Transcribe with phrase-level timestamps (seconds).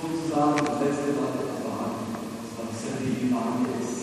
[0.00, 2.08] sozusagen das letzte Mal erfahren,
[2.56, 3.99] was Leben an ist.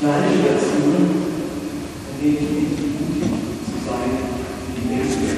[0.00, 3.20] Ich lerne dich dazu, indem ich dich mutig
[3.68, 4.16] zu sein,
[4.64, 5.28] wie die Menschen.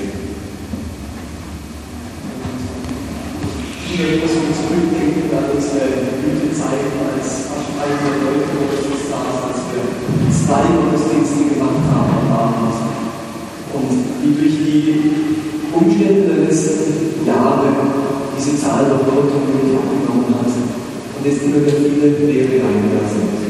[3.90, 9.66] Viele muss man zurückdenken an unsere Blütezeiten als aschreiche Leute, wo das ist da, als
[9.66, 9.82] wir
[10.30, 12.78] zwei Gottesdienste gemacht haben am Abend.
[13.74, 13.90] Und
[14.22, 17.66] wie durch die Umstände der letzten Jahre
[18.38, 23.42] diese Zahl doch kontinuierlich abgenommen hat und es immer wieder viele Lehre reingegangen sind.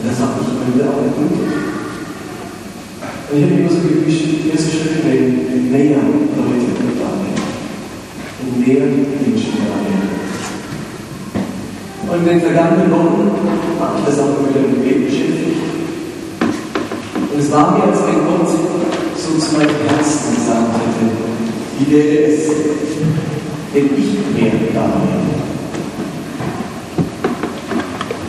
[0.00, 1.44] Und das hat mich immer wieder auch ermutigt.
[3.28, 7.44] Und ich habe mir immer so gewünscht, die erste Schritte wenn näher Leute mit annehmen.
[8.40, 10.08] Und mehr Menschen annehmen.
[12.08, 13.28] Und in den vergangenen Wochen
[13.76, 15.60] habe ich das auch immer wieder mit Gebet beschäftigt.
[17.28, 21.12] Und es war mir, als wenn Gott so zu meinem Herzen gesagt hätte,
[21.76, 22.48] wie wäre es,
[23.72, 25.40] wenn ich mehr da wäre?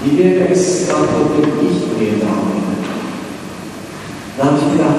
[0.04, 2.72] Wie wäre es, Gott, wenn ich mehr da wäre?
[4.38, 4.96] Da habe ich gedacht,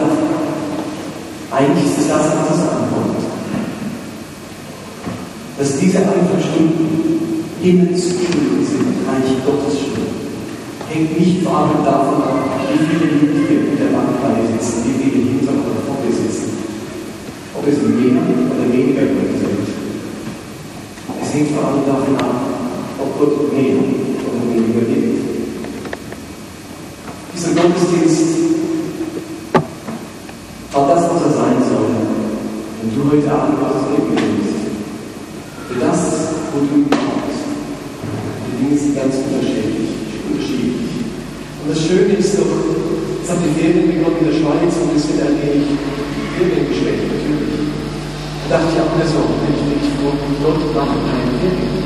[1.51, 3.25] eigentlich ist das, was es antwortet.
[5.59, 7.13] Dass diese einfachen Stunden
[7.63, 10.03] Himmelsstunden sind, Reich Gottes Stunden.
[10.89, 15.25] Hängt nicht vor allem davon ab, wie viele Mitglieder in der Bankreihe sitzen, wie viele
[15.25, 16.72] hinter oder vor sitzen.
[17.63, 19.63] Ob es mehr oder weniger Leute sind.
[21.23, 22.43] Es hängt vor allem davon ab,
[22.99, 25.23] ob Gott mehr oder weniger gibt.
[27.33, 28.35] Dieser Gottesdienst
[30.75, 31.87] hat das, was er sein soll.
[32.83, 34.63] Wenn du heute Abend Gottes Leben willst,
[35.69, 36.01] für das,
[36.51, 37.47] wo du ihn brauchst.
[38.43, 40.03] Die Dinge sind ganz unterschiedlich.
[40.27, 40.91] unterschiedlich.
[41.63, 42.51] Und das Schöne ist doch,
[43.23, 45.79] jetzt haben die Ferien begonnen in der Schweiz und es wird ein wenig
[46.37, 47.53] Feriengeschwächt natürlich.
[48.49, 50.13] Da dachte ich auch mir so, wenn ich nicht vor
[50.43, 51.77] Gott mache keine Ferien.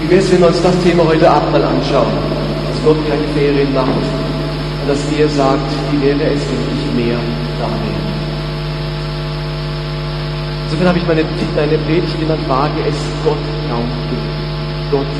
[0.00, 2.12] Wie wäre es, wenn wir uns das Thema heute Abend mal anschauen,
[2.68, 8.10] dass Gott keine Ferien macht und dass er sagt, wie wäre es, ich mehr wäre.
[10.64, 11.24] Insofern habe ich meine,
[11.56, 13.42] meine Predigt genannt, wage es, Gott
[13.72, 14.30] Raum geben.
[14.92, 15.12] Gott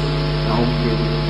[0.48, 1.20] Raum geben.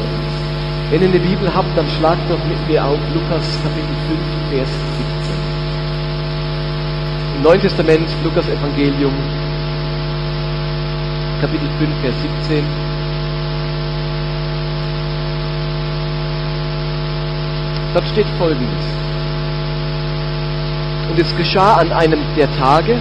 [0.91, 4.21] Wenn ihr eine Bibel habt, dann schlagt doch mit mir auf Lukas Kapitel 5,
[4.51, 5.37] Vers 17.
[7.37, 9.15] Im Neuen Testament, Lukas Evangelium,
[11.41, 12.15] Kapitel 5, Vers
[12.49, 12.90] 17.
[17.95, 18.87] Dort steht folgendes.
[21.11, 22.99] Und es geschah an einem der Tage,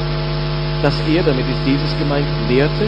[0.82, 2.88] dass er, damit ist Jesus gemeint, lehrte,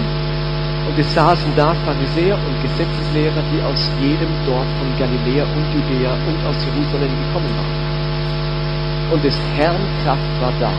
[0.88, 6.14] und es saßen da Pharisäer und Gesetzeslehrer, die aus jedem Dorf von Galiläa und Judäa
[6.28, 9.12] und aus Jerusalem gekommen waren.
[9.14, 10.74] Und des Herrn Kraft war da,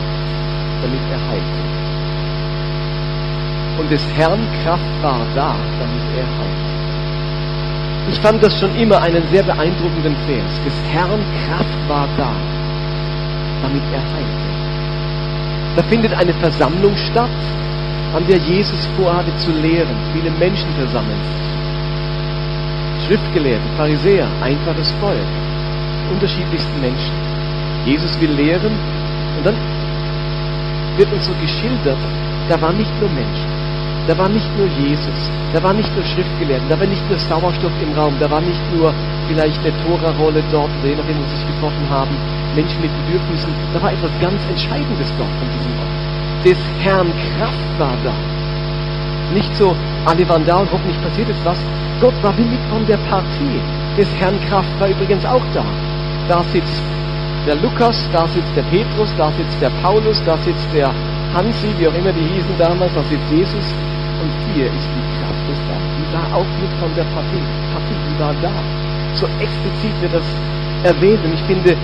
[0.82, 1.62] damit er heilte.
[3.78, 6.71] Und des Herrn Kraft war da, damit er heilte.
[8.10, 10.60] Ich fand das schon immer einen sehr beeindruckenden Vers.
[10.64, 12.32] Des Herrn Kraft war da,
[13.62, 14.42] damit er heilte.
[15.76, 17.30] Da findet eine Versammlung statt,
[18.14, 19.96] an der Jesus vorhatte zu lehren.
[20.12, 21.42] Viele Menschen versammeln sich.
[23.06, 25.26] Schriftgelehrte, Pharisäer, einfaches Volk,
[26.10, 27.14] unterschiedlichsten Menschen.
[27.84, 28.72] Jesus will lehren
[29.38, 29.56] und dann
[30.96, 31.98] wird uns so geschildert,
[32.48, 33.51] da war nicht nur Menschen,
[34.06, 37.72] da war nicht nur Jesus, da war nicht nur Schriftgelehrten, da war nicht nur Sauerstoff
[37.80, 38.92] im Raum, da war nicht nur
[39.28, 42.16] vielleicht eine Tora-Rolle dort, je nachdem, wo sie sich getroffen haben,
[42.54, 45.92] Menschen mit Bedürfnissen, da war etwas ganz Entscheidendes dort von diesem Ort.
[46.44, 48.14] Des Herrn Kraft war da.
[49.32, 51.58] Nicht so, alle waren da und hoffentlich passiert ist was.
[52.00, 53.60] Gott war willig von der Partie.
[53.96, 55.64] Des Herrn Kraft war übrigens auch da.
[56.28, 56.82] Da sitzt
[57.46, 60.92] der Lukas, da sitzt der Petrus, da sitzt der Paulus, da sitzt der
[61.32, 63.66] Hansi, wie auch immer die hießen damals, da sitzt Jesus.
[64.20, 65.82] Und hier ist die Kraft des Herrn.
[65.98, 67.42] Die war auch mit von der Partie.
[67.72, 68.52] Partie, die war da.
[69.14, 70.28] So explizit wird das
[70.84, 71.24] erwähnt.
[71.24, 71.76] Und ich finde,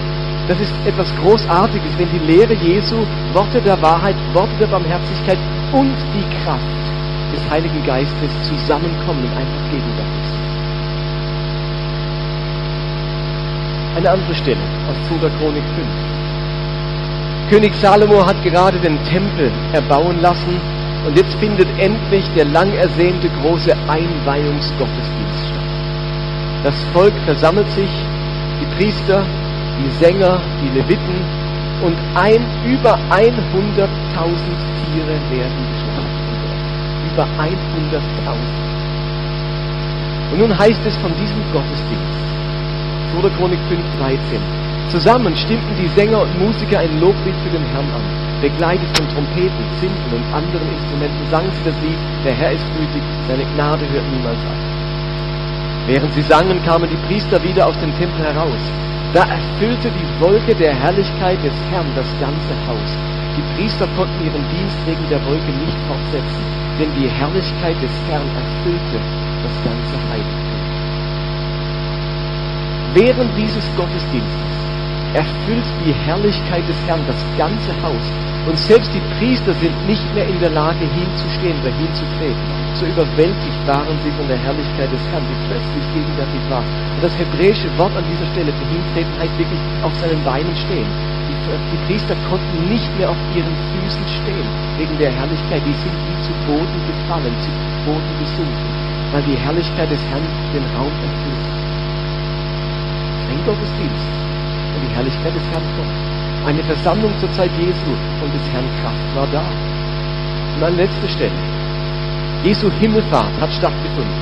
[0.46, 2.96] das ist etwas Großartiges, wenn die Lehre Jesu,
[3.32, 5.38] Worte der Wahrheit, Worte der Barmherzigkeit
[5.72, 6.62] und die Kraft
[7.34, 10.48] des Heiligen Geistes zusammenkommen und einfach gegenwärtig sind.
[13.96, 15.28] Eine andere Stelle aus 2.
[15.38, 16.27] Chronik 5.
[17.50, 20.60] König Salomo hat gerade den Tempel erbauen lassen
[21.06, 25.62] Und jetzt findet endlich der lang ersehnte große Einweihungsgottesdienst statt.
[26.64, 27.90] Das Volk versammelt sich,
[28.60, 29.24] die Priester,
[29.80, 31.24] die Sänger, die Leviten
[31.82, 33.32] und ein, über 100.000
[34.84, 36.28] Tiere werden geschlachtet.
[37.12, 37.56] Über 100.000.
[40.32, 42.26] Und nun heißt es von diesem Gottesdienst,
[43.14, 43.30] 2.
[43.38, 48.05] Chronik 5, 13, zusammen stimmten die Sänger und Musiker ein Loblied für den Herrn an.
[48.40, 53.02] Begleitet von Trompeten, Zinten und anderen Instrumenten sangen sie das Lied, der Herr ist gütig,
[53.26, 54.62] seine Gnade hört niemals auf.
[55.87, 58.62] Während sie sangen, kamen die Priester wieder aus dem Tempel heraus.
[59.12, 62.91] Da erfüllte die Wolke der Herrlichkeit des Herrn das ganze Haus.
[63.37, 66.44] Die Priester konnten ihren Dienst wegen der Wolke nicht fortsetzen,
[66.79, 68.99] denn die Herrlichkeit des Herrn erfüllte
[69.43, 70.49] das ganze Heiligtum.
[72.94, 74.49] Während dieses Gottesdienstes
[75.14, 78.05] erfüllt die Herrlichkeit des Herrn das ganze Haus.
[78.46, 82.44] Und selbst die Priester sind nicht mehr in der Lage, hinzustehen oder hinzutreten.
[82.75, 86.64] So überwältigt waren sie von der Herrlichkeit des Herrn, die plötzlich gegenwärtig war.
[86.64, 90.88] Und das hebräische Wort an dieser Stelle für hintreten heißt wirklich auf seinen Beinen stehen.
[91.28, 94.49] Die, die Priester konnten nicht mehr auf ihren Füßen stehen,
[94.81, 95.60] wegen der Herrlichkeit.
[95.64, 97.52] Die sind wie zu Boden gefallen, zu
[97.84, 98.69] Boden gesunken,
[99.12, 100.25] weil die Herrlichkeit des Herrn
[100.56, 101.46] den Raum erfüllt.
[103.28, 104.27] Ein Gottesdienst
[104.78, 106.46] und die Herrlichkeit des Herrn kommt.
[106.46, 107.90] Eine Versammlung zur Zeit Jesu
[108.22, 109.44] und des Herrn Kraft war da.
[110.56, 111.40] Und an letzter Stelle.
[112.44, 114.14] Jesu Himmelfahrt hat stattgefunden.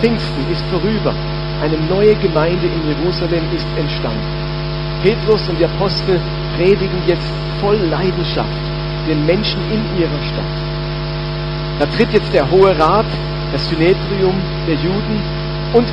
[0.00, 1.14] Pfingsten ist vorüber.
[1.60, 4.22] Eine neue Gemeinde in Jerusalem ist entstanden.
[5.02, 6.20] Petrus und die Apostel
[6.56, 8.48] predigen jetzt voll Leidenschaft
[9.06, 10.54] den Menschen in ihrer Stadt.
[11.78, 13.06] Da tritt jetzt der Hohe Rat,
[13.52, 14.34] das Synedrium
[14.66, 15.20] der Juden
[15.74, 15.86] und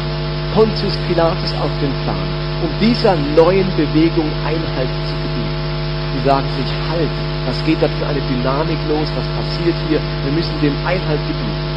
[0.54, 2.28] Pontius Pilatus auf den Plan,
[2.64, 5.58] um dieser neuen Bewegung Einhalt zu gebieten.
[6.14, 7.10] Die sagen sich, halt,
[7.46, 11.72] was geht da für eine Dynamik los, was passiert hier, wir müssen dem Einhalt gebieten.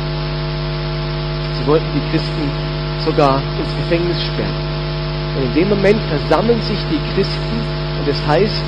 [1.53, 2.51] Sie wollten die Christen
[2.99, 4.75] sogar ins Gefängnis sperren.
[5.37, 7.59] Und in dem Moment versammeln sich die Christen
[8.01, 8.65] und es heißt,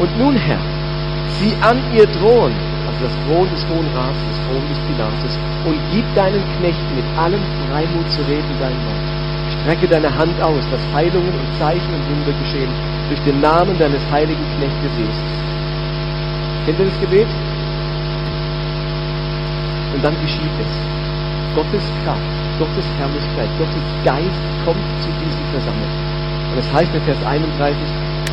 [0.00, 0.60] und nun Herr,
[1.28, 2.54] sieh an ihr drohen,
[2.88, 7.04] also das Thron des Hohen Rats, das Thron des Pilatus, und gib deinen Knechten mit
[7.18, 9.09] allem Freimut zu reden dein Wort.
[9.62, 12.72] Strecke deine Hand aus, dass Heilungen und Zeichen und Wunder geschehen
[13.08, 15.30] durch den Namen deines heiligen Knechtes Jesus.
[16.64, 17.28] Kennt ihr das Gebet?
[19.94, 20.72] Und dann geschieht es.
[21.54, 25.98] Gottes Kraft, Gottes Herrlichkeit, Gottes Geist kommt zu diesen Versammlungen.
[26.52, 27.76] Und es heißt in Vers 31,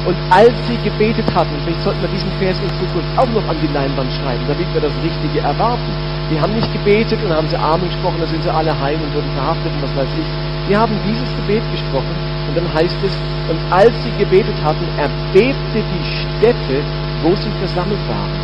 [0.05, 3.57] und als sie gebetet hatten, vielleicht sollten wir diesen Vers in Zukunft auch noch an
[3.59, 5.91] die Leinwand schreiben, damit wir das Richtige erwarten.
[6.31, 9.13] Die haben nicht gebetet und haben sie Amen gesprochen, da sind sie alle heim und
[9.13, 10.56] wurden verhaftet und was weiß ich.
[10.67, 12.15] Wir haben dieses Gebet gesprochen
[12.47, 13.17] und dann heißt es,
[13.49, 16.83] und als sie gebetet hatten, erbebte die Stätte,
[17.23, 18.35] wo sie versammelt waren.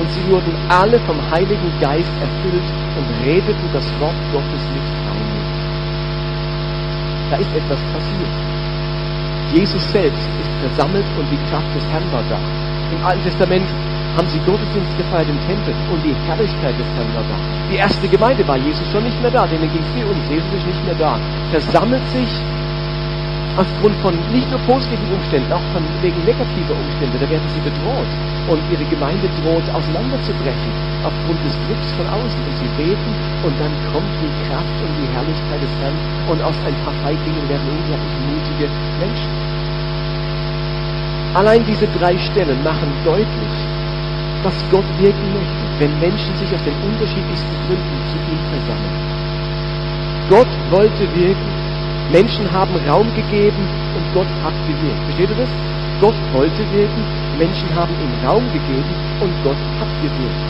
[0.00, 2.64] Und sie wurden alle vom Heiligen Geist erfüllt
[2.96, 5.56] und redeten das Wort Gottes mit Freimut.
[7.30, 8.34] Da ist etwas passiert.
[9.52, 12.38] Jesus selbst ist versammelt und die Kraft des Herrn war da.
[12.94, 13.68] Im Alten Testament
[14.16, 17.36] haben sie Gottesdienst gefeiert im Tempel und die Herrlichkeit des Herrn war da.
[17.70, 20.24] Die erste Gemeinde war Jesus schon nicht mehr da, denen ging es uns.
[20.30, 21.20] Jesus ist nicht mehr da.
[21.52, 22.32] Versammelt sich
[23.56, 27.16] aufgrund von nicht nur positiven Umständen, auch von wegen negativer Umstände.
[27.20, 28.12] Da werden sie bedroht
[28.48, 30.72] und ihre Gemeinde droht auseinanderzubrechen
[31.04, 32.40] aufgrund des Drucks von außen.
[32.40, 33.12] Und sie beten
[33.44, 35.96] und dann kommt die Kraft und die Herrlichkeit des Herrn
[36.32, 39.32] und aus ein paar Feiglingen werden unglaublich mutige Menschen.
[41.36, 43.54] Allein diese drei Stellen machen deutlich,
[44.46, 48.96] dass Gott wirken möchte, wenn Menschen sich aus den unterschiedlichsten Gründen zu ihm versammeln.
[50.30, 51.50] Gott wollte wirken,
[52.12, 53.66] Menschen haben Raum gegeben
[53.98, 55.02] und Gott hat gewirkt.
[55.10, 55.50] Versteht ihr das?
[56.00, 57.02] Gott wollte wirken,
[57.42, 60.46] Menschen haben ihm Raum gegeben und Gott hat gewirkt.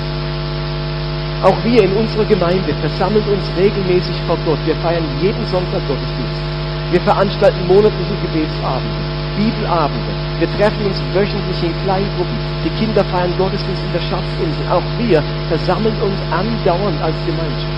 [1.40, 4.60] Auch wir in unserer Gemeinde versammeln uns regelmäßig vor Gott.
[4.66, 6.44] Wir feiern jeden Sonntag Gottesdienst.
[6.92, 9.00] Wir veranstalten monatliche Gebetsabende,
[9.40, 10.25] Bibelabende.
[10.38, 12.36] Wir treffen uns wöchentlich in Kleingruppen.
[12.62, 14.68] Die Kinder feiern Gottesdienst in der Schatzinsel.
[14.68, 17.72] Auch wir versammeln uns andauernd als Gemeinschaft.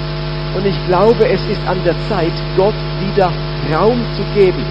[0.56, 3.30] Und ich glaube, es ist an der Zeit, Gott wieder
[3.70, 4.64] Raum zu geben.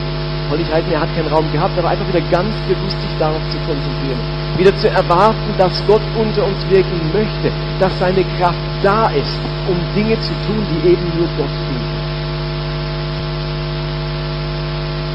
[0.49, 3.41] Soll ich halten, er hat keinen Raum gehabt, aber einfach wieder ganz bewusst sich darauf
[3.51, 4.19] zu konzentrieren.
[4.57, 9.39] Wieder zu erwarten, dass Gott unter uns wirken möchte, dass seine Kraft da ist,
[9.69, 11.81] um Dinge zu tun, die eben nur Gott tun.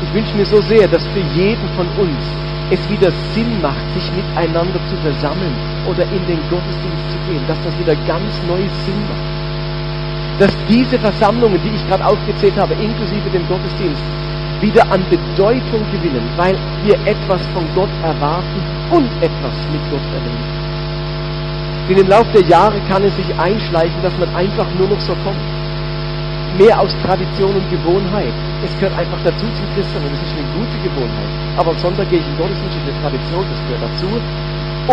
[0.04, 2.24] Ich wünsche mir so sehr, dass für jeden von uns
[2.70, 5.54] es wieder Sinn macht, sich miteinander zu versammeln
[5.86, 10.40] oder in den Gottesdienst zu gehen, dass das wieder ganz neu Sinn macht.
[10.40, 14.02] Dass diese Versammlungen, die ich gerade aufgezählt habe, inklusive dem Gottesdienst,
[14.60, 20.62] wieder an Bedeutung gewinnen, weil wir etwas von Gott erwarten und etwas mit Gott erleben.
[21.88, 25.14] in dem Lauf der Jahre kann es sich einschleichen, dass man einfach nur noch so
[25.24, 25.42] kommt.
[26.58, 28.32] Mehr aus Tradition und Gewohnheit.
[28.62, 31.32] Es gehört einfach dazu zum Christen und es ist eine gute Gewohnheit.
[31.56, 34.10] Aber am Sonntag gehe ich in Gottesdienst in der Tradition, das gehört dazu,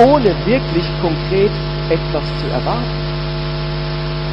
[0.08, 1.52] ohne wirklich konkret
[1.90, 2.96] etwas zu erwarten.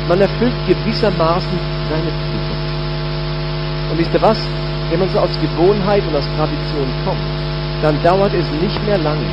[0.08, 1.58] Man erfüllt gewissermaßen
[1.90, 2.60] seine Pflicht.
[3.90, 4.38] Und wisst ihr was?
[4.90, 7.26] Wenn man so aus Gewohnheit und aus Tradition kommt,
[7.82, 9.26] dann dauert es nicht mehr lange,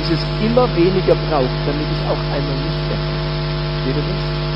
[0.00, 3.86] bis es immer weniger braucht, damit es auch einmal nicht mehr kommt.
[3.86, 4.51] Seht ihr das?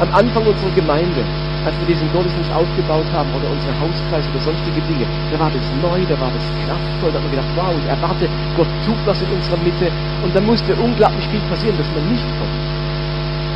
[0.00, 1.22] Am Anfang unserer Gemeinde,
[1.64, 5.62] als wir diesen Gottesdienst aufgebaut haben oder unsere Hauskreise oder sonstige Dinge, da war das
[5.78, 8.26] neu, da war das kraftvoll, da hat man gedacht, wow, ich erwarte,
[8.58, 9.86] Gott tut was in unserer Mitte
[10.26, 12.58] und da musste unglaublich viel passieren, dass man nicht kommt.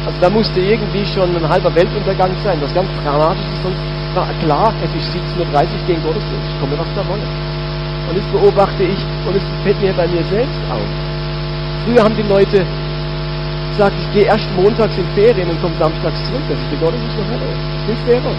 [0.06, 3.82] Also da musste irgendwie schon ein halber Weltuntergang sein, was ganz dramatisch ist, sonst
[4.14, 7.26] war klar, es ist 17.30 Uhr gegen Gottesdienst, ich komme was da wolle.
[8.08, 10.86] Und das beobachte ich und es fällt mir bei mir selbst auf.
[11.84, 12.64] Früher haben die Leute
[13.70, 17.16] gesagt, ich gehe erst montags in Ferien und komme samstags zurück, dass ich den Gottesdienst
[17.18, 17.48] noch hatte.
[17.88, 18.30] Das wäre.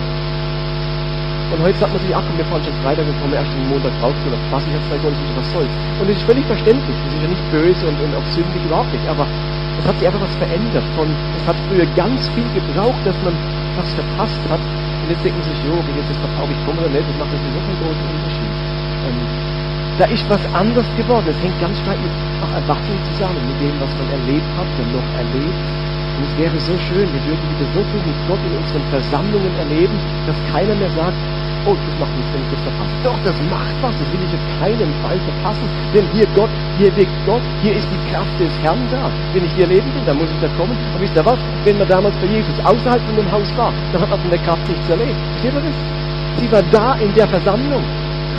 [1.49, 3.69] Und heute sagt man sich, ach komm, wir fahren schon Freitag, wir kommen erst am
[3.69, 5.73] Montag raus, oder was, ich jetzt zwei Gottesdienste, was soll's.
[5.97, 8.93] Und das ist völlig verständlich, das ist ja nicht böse und, und auch sündig, überhaupt
[8.93, 9.25] nicht, aber
[9.79, 10.85] es hat sich einfach was verändert.
[10.93, 13.33] Von, es hat früher ganz viel gebraucht, dass man
[13.79, 14.61] was verpasst hat.
[14.61, 17.31] Und jetzt denken sich, jo, ich jetzt das verkaufe, ich komme oder nicht, das macht
[17.33, 18.53] natürlich noch einen großen Unterschied.
[19.09, 19.19] Ähm,
[19.97, 21.27] da ist was anders geworden.
[21.31, 24.89] Es hängt ganz stark mit auch Erwartungen zusammen, mit dem, was man erlebt hat und
[24.93, 25.59] noch erlebt.
[26.19, 29.95] Und es wäre so schön, wir würden so viel mit Gott in unseren Versammlungen erleben,
[30.27, 31.15] dass keiner mehr sagt,
[31.65, 32.95] oh, das macht nichts, wenn ich das verpasse.
[33.03, 35.67] Doch, das macht was, das will ich auf keinen Fall verpassen.
[35.93, 39.11] Denn hier Gott, hier wirkt Gott, hier ist die Kraft des Herrn da.
[39.33, 40.75] Wenn ich hier leben will, dann muss ich da kommen.
[40.93, 41.39] Aber wisst ihr was?
[41.63, 44.43] Wenn man damals bei Jesus außerhalb von dem Haus war, dann hat man von der
[44.43, 45.15] Kraft nichts erlebt.
[45.39, 45.79] Versteht ihr das?
[46.39, 47.83] Sie war da in der Versammlung.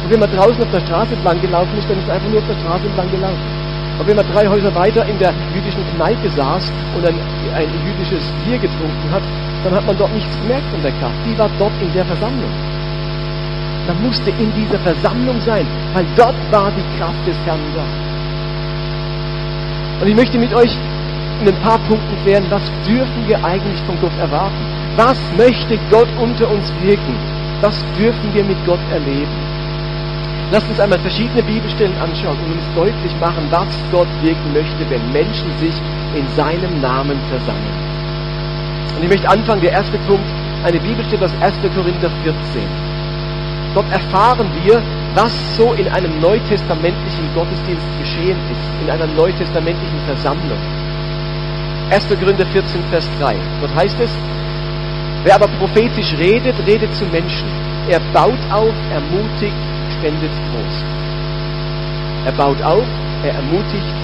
[0.05, 2.49] Und wenn man draußen auf der Straße entlang gelaufen ist, dann ist einfach nur auf
[2.49, 3.60] der Straße entlang gelaufen.
[3.99, 7.15] Aber wenn man drei Häuser weiter in der jüdischen Kneipe saß und ein,
[7.55, 9.23] ein jüdisches Bier getrunken hat,
[9.65, 11.17] dann hat man dort nichts gemerkt von der Kraft.
[11.27, 12.51] Die war dort in der Versammlung.
[13.87, 17.85] Man musste in dieser Versammlung sein, weil dort war die Kraft des Herrn da.
[20.01, 20.77] Und ich möchte mit euch
[21.41, 24.57] in ein paar Punkten klären, was dürfen wir eigentlich von Gott erwarten?
[24.97, 27.17] Was möchte Gott unter uns wirken?
[27.61, 29.50] Was dürfen wir mit Gott erleben?
[30.53, 35.13] Lasst uns einmal verschiedene Bibelstellen anschauen und uns deutlich machen, was Gott wirken möchte, wenn
[35.13, 35.75] Menschen sich
[36.17, 37.79] in seinem Namen versammeln.
[38.97, 40.27] Und ich möchte anfangen, der erste Punkt,
[40.65, 41.55] eine Bibelstelle aus 1.
[41.73, 42.35] Korinther 14.
[43.75, 44.83] Dort erfahren wir,
[45.15, 50.59] was so in einem neutestamentlichen Gottesdienst geschehen ist, in einer neutestamentlichen Versammlung.
[51.91, 52.09] 1.
[52.09, 53.37] Korinther 14, Vers 3.
[53.61, 54.11] Dort heißt es,
[55.23, 57.49] wer aber prophetisch redet, redet zu Menschen.
[57.89, 59.70] Er baut auf, ermutigt,
[60.01, 60.85] spendet Trost.
[62.25, 62.87] Er baut auf,
[63.23, 63.95] er ermutigt,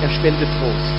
[0.00, 0.94] er spendet Trost.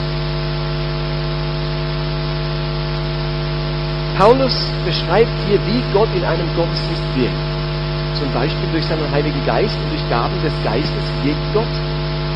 [4.19, 7.50] Paulus beschreibt hier, wie Gott in einem Gottesdienst wirkt.
[8.13, 11.75] Zum Beispiel durch seinen Heiligen Geist und durch Gaben des Geistes wirkt Gott.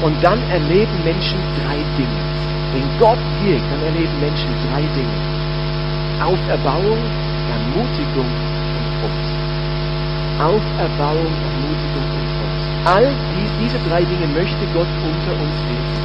[0.01, 2.21] Und dann erleben Menschen drei Dinge.
[2.73, 5.17] Wenn Gott wirkt, dann erleben Menschen drei Dinge.
[6.23, 6.97] Auferbauung,
[7.51, 9.32] Ermutigung und Trost.
[10.39, 12.67] Auferbauung, Ermutigung und Trost.
[12.85, 16.03] All die, diese drei Dinge möchte Gott unter uns wirken.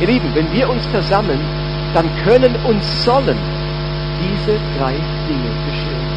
[0.00, 1.40] Ihr Lieben, wenn wir uns versammeln,
[1.94, 3.38] dann können und sollen
[4.20, 4.94] diese drei
[5.28, 6.10] Dinge geschehen.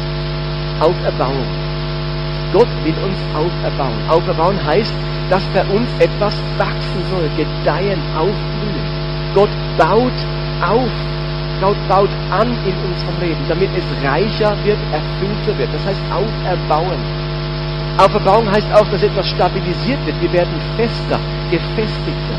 [0.80, 1.46] Auferbauung.
[2.52, 4.08] Gott will uns auferbauen.
[4.08, 4.94] Auferbauen heißt,
[5.30, 8.86] dass bei uns etwas wachsen soll, gedeihen, aufblühen.
[9.34, 10.12] Gott baut
[10.62, 10.90] auf.
[11.60, 15.72] Gott baut an in unserem Leben, damit es reicher wird, erfüllter wird.
[15.72, 17.23] Das heißt auferbauen.
[17.96, 20.20] Auferbauung heißt auch, dass etwas stabilisiert wird.
[20.20, 21.20] Wir werden fester,
[21.50, 22.38] gefestigter.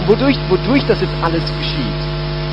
[0.00, 2.00] Und wodurch, wodurch das jetzt alles geschieht,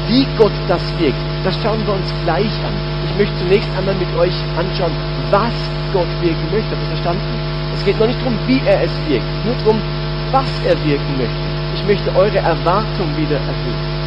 [0.08, 2.74] wie Gott das wirkt, das schauen wir uns gleich an.
[3.06, 4.92] Ich möchte zunächst einmal mit euch anschauen,
[5.32, 5.54] was
[5.92, 6.70] Gott wirken möchte.
[6.70, 7.24] Habt ihr verstanden?
[7.74, 9.82] Es geht noch nicht darum, wie er es wirkt, nur darum,
[10.32, 11.48] was er wirken möchte.
[11.74, 13.98] Ich möchte eure Erwartung wieder erfüllen.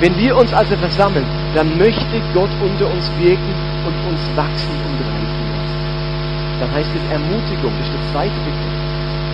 [0.00, 3.54] Wenn wir uns also versammeln, dann möchte Gott unter uns wirken
[3.86, 5.19] und uns wachsen und reifen.
[6.60, 8.80] Dann heißt es Ermutigung, das ist der zweite Begriff.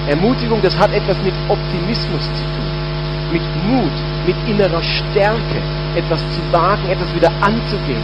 [0.09, 2.71] Ermutigung, das hat etwas mit Optimismus zu tun,
[3.33, 3.93] mit Mut,
[4.25, 5.61] mit innerer Stärke,
[5.97, 8.03] etwas zu wagen, etwas wieder anzugehen.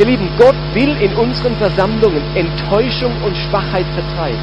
[0.00, 4.42] Ihr Lieben, Gott will in unseren Versammlungen Enttäuschung und Schwachheit vertreiben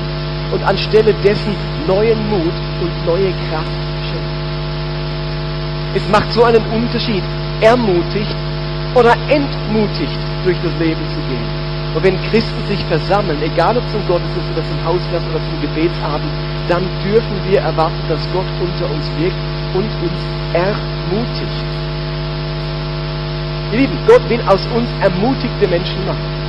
[0.54, 1.54] und anstelle dessen
[1.86, 4.42] neuen Mut und neue Kraft schenken.
[5.94, 7.24] Es macht so einen Unterschied,
[7.60, 8.36] ermutigt
[8.96, 11.71] oder entmutigt durch das Leben zu gehen.
[11.94, 16.32] Und wenn Christen sich versammeln, egal ob zum Gottesdienst oder zum Hauskreis oder zum Gebetsabend,
[16.70, 19.36] dann dürfen wir erwarten, dass Gott unter uns wirkt
[19.76, 20.22] und uns
[20.54, 21.66] ermutigt.
[23.74, 26.42] Ihr Lieben, Gott will aus uns ermutigte Menschen machen.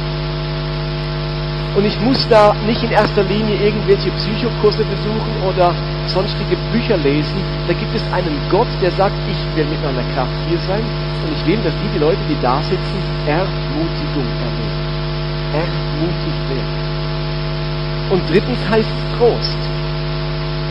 [1.74, 5.74] Und ich muss da nicht in erster Linie irgendwelche Psychokurse besuchen oder
[6.06, 7.42] sonstige Bücher lesen.
[7.66, 10.84] Da gibt es einen Gott, der sagt, ich will mit meiner Kraft hier sein
[11.24, 14.81] und ich will, dass die, die Leute, die da sitzen, Ermutigung erleben.
[15.52, 18.10] Ermutigt werden.
[18.10, 19.58] Und drittens heißt Trost.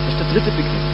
[0.06, 0.88] Das ist der dritte Begriff.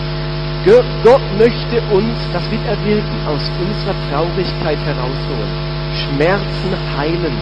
[1.04, 5.52] Gott möchte uns, das wird er wirken, aus unserer Traurigkeit herausholen,
[5.94, 7.38] Schmerzen heilen,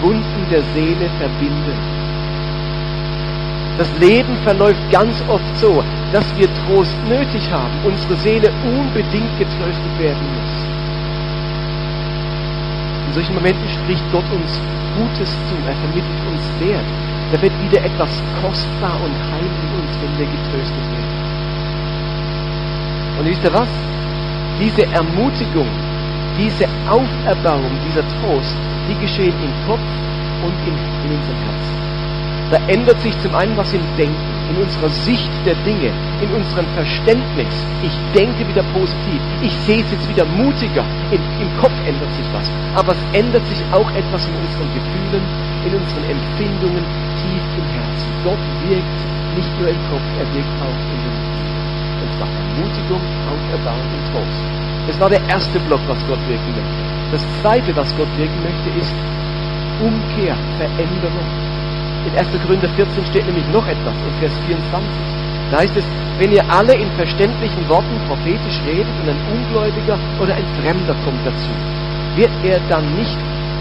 [0.00, 1.98] Wunden der Seele verbinden
[3.78, 9.98] das Leben verläuft ganz oft so, dass wir Trost nötig haben, unsere Seele unbedingt getröstet
[10.00, 10.87] werden muss.
[13.08, 14.60] In solchen Momenten spricht Gott uns
[14.94, 16.84] Gutes zu, er vermittelt uns Wert.
[17.32, 21.16] Da wird wieder etwas kostbar und heil in uns, wenn wir getröstet werden.
[23.18, 23.68] Und wisst ihr was?
[24.60, 25.68] Diese Ermutigung,
[26.36, 28.56] diese Auferbauung, dieser Trost,
[28.90, 29.88] die geschehen im Kopf
[30.44, 31.76] und in, in unserem Herzen.
[32.50, 36.66] Da ändert sich zum einen was im Denken, in unserer Sicht der Dinge, in unserem
[36.74, 37.54] Verständnis.
[37.82, 39.20] Ich denke wieder positiv.
[39.42, 40.84] Ich sehe es jetzt wieder mutiger.
[41.10, 42.50] In, Im Kopf ändert sich was.
[42.74, 45.22] Aber es ändert sich auch etwas in unseren Gefühlen,
[45.66, 46.84] in unseren Empfindungen,
[47.22, 48.10] tief im Herzen.
[48.24, 49.00] Gott wirkt
[49.36, 51.58] nicht nur im Kopf, er wirkt auch in den Gefühlen.
[52.02, 54.42] Und zwar Ermutigung, Auferbauung und Trost.
[54.86, 56.82] Das war der erste Block, was Gott wirken möchte.
[57.12, 58.94] Das zweite, was Gott wirken möchte, ist
[59.80, 61.28] Umkehr, Veränderung.
[62.06, 62.28] In 1.
[62.42, 65.17] Korinther 14 steht nämlich noch etwas, in Vers 24.
[65.50, 65.84] Da heißt es,
[66.18, 71.24] wenn ihr alle in verständlichen Worten prophetisch redet und ein Ungläubiger oder ein Fremder kommt
[71.24, 71.50] dazu,
[72.16, 73.16] wird er dann nicht,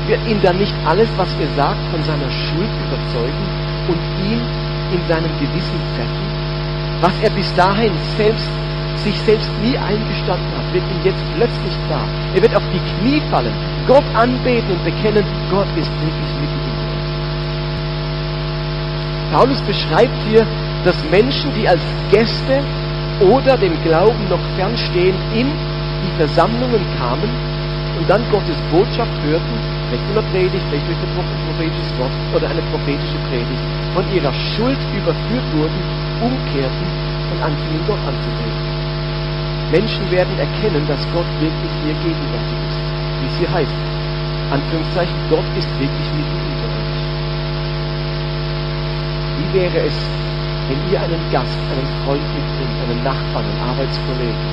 [0.08, 3.46] wird ihn dann nicht alles, was ihr sagt, von seiner Schuld überzeugen
[3.88, 4.42] und ihn
[4.92, 6.28] in seinem Gewissen treffen?
[7.00, 8.50] Was er bis dahin selbst
[8.98, 12.08] sich selbst nie eingestanden hat, wird ihm jetzt plötzlich klar.
[12.34, 13.54] Er wird auf die Knie fallen,
[13.88, 16.68] Gott anbeten und bekennen, Gott ist wirklich mit ihm.
[19.32, 20.48] Paulus beschreibt hier,
[20.84, 22.62] dass Menschen, die als Gäste
[23.20, 27.30] oder dem Glauben noch fernstehen, in die Versammlungen kamen
[27.98, 29.56] und dann Gottes Botschaft hörten,
[29.90, 31.14] vielleicht von der Predigt, vielleicht durch ein
[31.50, 33.64] prophetisches Wort oder eine prophetische Predigt,
[33.94, 35.80] von ihrer Schuld überführt wurden,
[36.22, 36.88] umkehrten
[37.34, 38.78] und anfingen Gott anzubeten.
[39.72, 42.80] Menschen werden erkennen, dass Gott wirklich hier gegenwärtig ist.
[43.20, 43.76] Wie es hier heißt.
[44.52, 46.48] Anführungszeichen, Gott ist wirklich mit ihnen.
[49.38, 50.10] Wie wäre es,
[50.68, 54.48] wenn ihr einen Gast, einen Freund mitbringt, einen Nachbarn, einen Arbeitskollegen,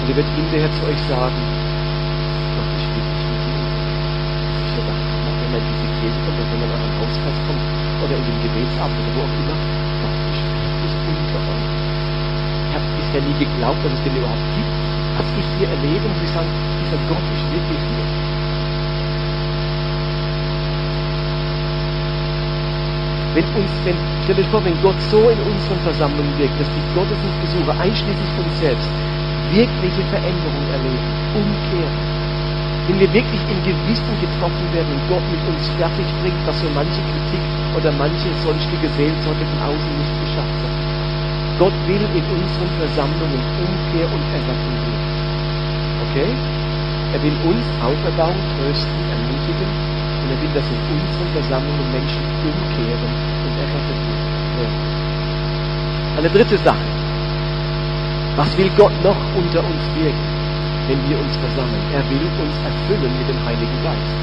[0.00, 1.34] und ihr wird hinterher zu euch sagen,
[2.54, 5.02] Gott ist wirklich mit dir Ich so dachte,
[5.42, 7.64] wenn man in diese Kirche kommt, oder wenn man an einen Hauskreis kommt,
[8.06, 9.58] oder in den Gebetsabend, oder wo auch immer,
[9.98, 11.74] Gott ist wirklich unter euch.
[12.70, 14.74] Ich habe bisher nie geglaubt, dass es den überhaupt gibt.
[15.18, 16.50] Als ich hier erlebe, muss ich sagen,
[16.86, 18.06] dieser Gott ist wirklich hier.
[23.34, 26.86] Wenn uns, wenn, stell euch vor, wenn Gott so in unseren Versammlungen wirkt, dass die
[26.98, 28.90] Gottesdienstbesucher einschließlich von selbst
[29.54, 31.98] wirkliche Veränderungen erleben, umkehren.
[32.90, 36.66] Wenn wir wirklich im Gewissen getroffen werden und Gott mit uns fertig bringt, was so
[36.74, 37.42] manche Kritik
[37.78, 40.74] oder manche sonstige Seelsorge von außen nicht geschafft hat.
[41.62, 45.14] Gott will in unseren Versammlungen Umkehr und Errettung wirken.
[46.10, 46.30] Okay?
[47.14, 49.95] Er will uns auferbauen, trösten, ermutigen
[50.26, 53.12] und er will, dass in unseren Versammlungen Menschen umkehren
[53.46, 54.00] und errettet
[54.58, 54.78] werden.
[56.18, 56.86] Eine dritte Sache.
[58.34, 60.26] Was will Gott noch unter uns wirken,
[60.88, 61.86] wenn wir uns versammeln?
[61.94, 64.16] Er will uns erfüllen mit dem Heiligen Geist.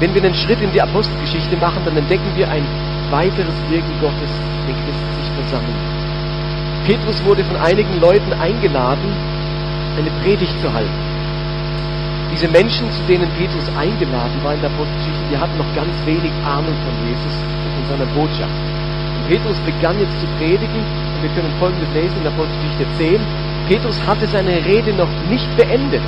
[0.00, 2.64] Wenn wir einen Schritt in die Apostelgeschichte machen, dann entdecken wir ein
[3.10, 4.30] weiteres Wirken Gottes,
[4.66, 5.80] wenn Christen sich versammeln.
[6.84, 9.08] Petrus wurde von einigen Leuten eingeladen,
[9.96, 11.07] eine Predigt zu halten.
[12.30, 16.32] Diese Menschen, zu denen Petrus eingeladen war in der Apostelgeschichte, die hatten noch ganz wenig
[16.44, 18.58] Ahnung von Jesus und von seiner Botschaft.
[19.16, 23.20] Und Petrus begann jetzt zu predigen und wir können folgendes lesen in der Apostelgeschichte 10.
[23.68, 26.04] Petrus hatte seine Rede noch nicht beendet.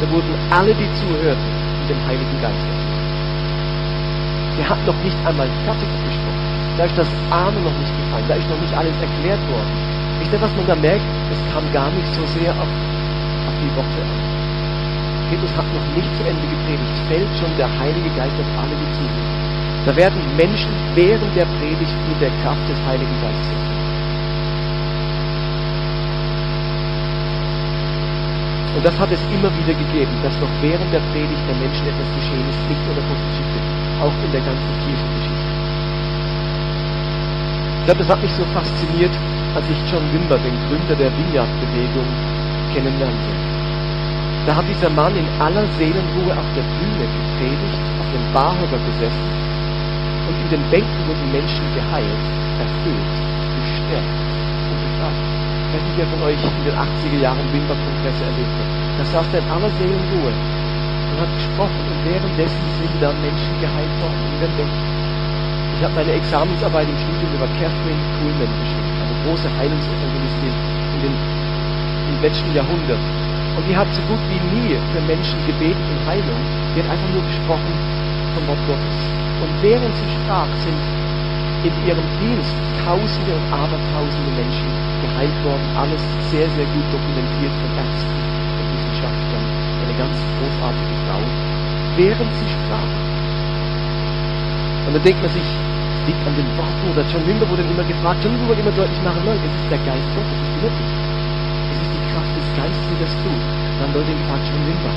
[0.00, 1.50] Da wurden alle, die zuhörten,
[1.80, 2.68] mit dem Heiligen Geist.
[4.56, 6.44] Der hat noch nicht einmal fertig gesprochen.
[6.76, 8.24] Da ist das Ahnen noch nicht gefallen.
[8.28, 9.72] Da ist noch nicht alles erklärt worden.
[10.20, 11.04] Wisst ihr, was man da merkt?
[11.32, 12.68] Es kam gar nicht so sehr auf,
[13.48, 14.29] auf die Worte an.
[15.30, 18.90] Petrus hat noch nicht zu Ende gepredigt, fällt schon der Heilige Geist auf alle, die
[18.98, 19.30] zuhören.
[19.86, 23.60] Da werden Menschen während der Predigt mit der Kraft des Heiligen Geistes
[28.76, 32.08] Und das hat es immer wieder gegeben, dass noch während der Predigt der Menschen etwas
[32.16, 33.58] geschehen ist, nicht nur in der Apostelgeschichte,
[34.02, 35.48] auch in der ganzen Kirchengeschichte.
[37.78, 39.14] Ich glaube, das hat mich so fasziniert,
[39.54, 42.08] als ich John Wimber, den Gründer der Vineyard-Bewegung,
[42.72, 43.59] kennenlernte.
[44.46, 49.40] Da hat dieser Mann in aller Seelenruhe auf der Bühne gepredigt, auf dem Barhocker gesessen
[50.30, 52.24] und in den Bänken wurden Menschen geheilt,
[52.62, 53.14] erfüllt,
[53.58, 54.20] gestärkt
[54.70, 55.20] und befreit.
[55.70, 58.70] Ich weiß von euch in den 80er Jahren Wimper-Kongresse erlebt hat.
[58.98, 63.94] Da saß er in aller Seelenruhe und hat gesprochen und währenddessen sind da Menschen geheilt
[64.00, 64.86] worden in den Bänken.
[65.76, 70.54] Ich habe meine Examensarbeit im Studium über Catherine Kuhlman geschrieben, eine große Heilungsevangelistin
[70.94, 73.19] in den, im letzten Jahrhundert.
[73.56, 76.40] Und die hat so gut wie nie für Menschen gebetet und Heilung.
[76.74, 77.74] Die hat einfach nur gesprochen
[78.34, 78.98] vom Wort Gottes.
[79.42, 80.80] Und während sie sprach, sind
[81.64, 84.70] in ihrem Dienst Tausende und Abertausende Menschen
[85.04, 85.66] geheilt worden.
[85.76, 88.20] Alles sehr, sehr gut dokumentiert von Ärzten
[88.56, 89.46] und Wissenschaftlern.
[89.84, 91.20] Eine ganz großartige Frau.
[91.96, 92.92] Während sie sprach.
[94.86, 95.50] Und dann denkt man sich,
[96.06, 99.00] liegt an den Worten oder John Wimber wurde immer gefragt, John Wimber wurde immer deutlich
[99.02, 101.09] machen, nein, es ist der Geist Gottes, es ist wirklich.
[101.70, 103.42] Ist die Kraft des Geistes, die das tut.
[103.78, 104.94] Dann Leute gefragt, John Wimber,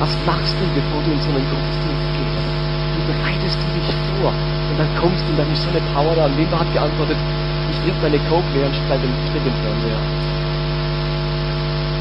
[0.00, 2.48] was machst du, bevor du in so einen Gottesdienst gehst?
[2.96, 4.32] Wie bereitest du dich vor?
[4.32, 6.26] Und dann kommst du und dann ist so eine Power da.
[6.26, 7.18] Und Wimber hat geantwortet,
[7.70, 10.02] ich trinke meine Coke leer und stell den Fernseher.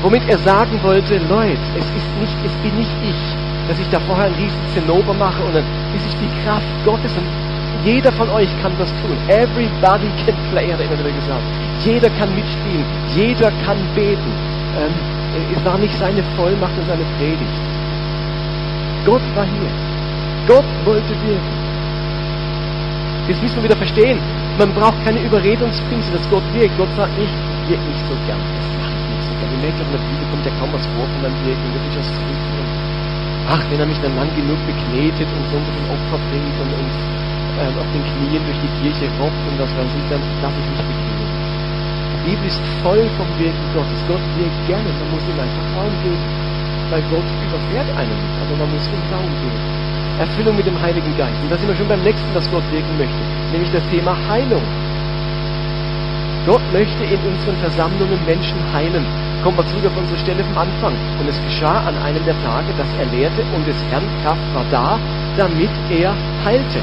[0.01, 3.21] Womit er sagen wollte, Leute, es ist nicht, es bin nicht ich,
[3.67, 7.15] dass ich da vorher einen riesen Zinnober mache und dann ist es die Kraft Gottes
[7.15, 7.40] und
[7.84, 9.17] jeder von euch kann das tun.
[9.28, 11.44] Everybody can play, hat er immer wieder gesagt.
[11.84, 14.32] Jeder kann mitspielen, jeder kann beten.
[14.78, 14.94] Ähm,
[15.56, 17.58] es war nicht seine Vollmacht und seine Predigt.
[19.06, 19.72] Gott war hier.
[20.48, 21.54] Gott wollte wirken.
[23.28, 24.20] Jetzt müssen wir wieder verstehen,
[24.60, 26.78] man braucht keine Überredungskünste, dass Gott wirkt.
[26.78, 27.34] Gott sagt nicht,
[27.67, 28.41] wirkt nicht so gern.
[28.62, 29.50] Das mache ich nicht so gern.
[29.58, 31.65] Ihr merkt in der Bibel kommt ja kaum was vor von meinem Wirken.
[31.74, 32.70] Wirklich zurückführen.
[33.50, 37.31] Ach, wenn er mich dann lang genug beknetet und so ein Opfer bringt und, und
[37.60, 40.68] ähm, auf den Knien durch die Kirche robbt und das weiß ich, dann darf ich
[40.72, 41.30] mich beknien.
[42.22, 44.00] Die Bibel ist voll vom Wirken Gottes.
[44.08, 46.22] Gott wirkt gerne, man muss ihm einfach Raum geben.
[46.92, 49.60] Weil Gott überfährt einen nicht, aber man muss ihm Raum geben.
[50.20, 51.40] Erfüllung mit dem Heiligen Geist.
[51.42, 54.62] Und da sind wir schon beim nächsten, was Gott wirken möchte, nämlich das Thema Heilung.
[56.46, 59.06] Gott möchte in unseren Versammlungen Menschen heilen.
[59.44, 60.94] Kommen wir zurück auf unsere Stelle vom Anfang.
[61.20, 64.66] Und es geschah an einem der Tage, dass er lehrte und des Herrn Kraft war
[64.70, 65.00] da,
[65.38, 66.14] damit er
[66.46, 66.82] heilte.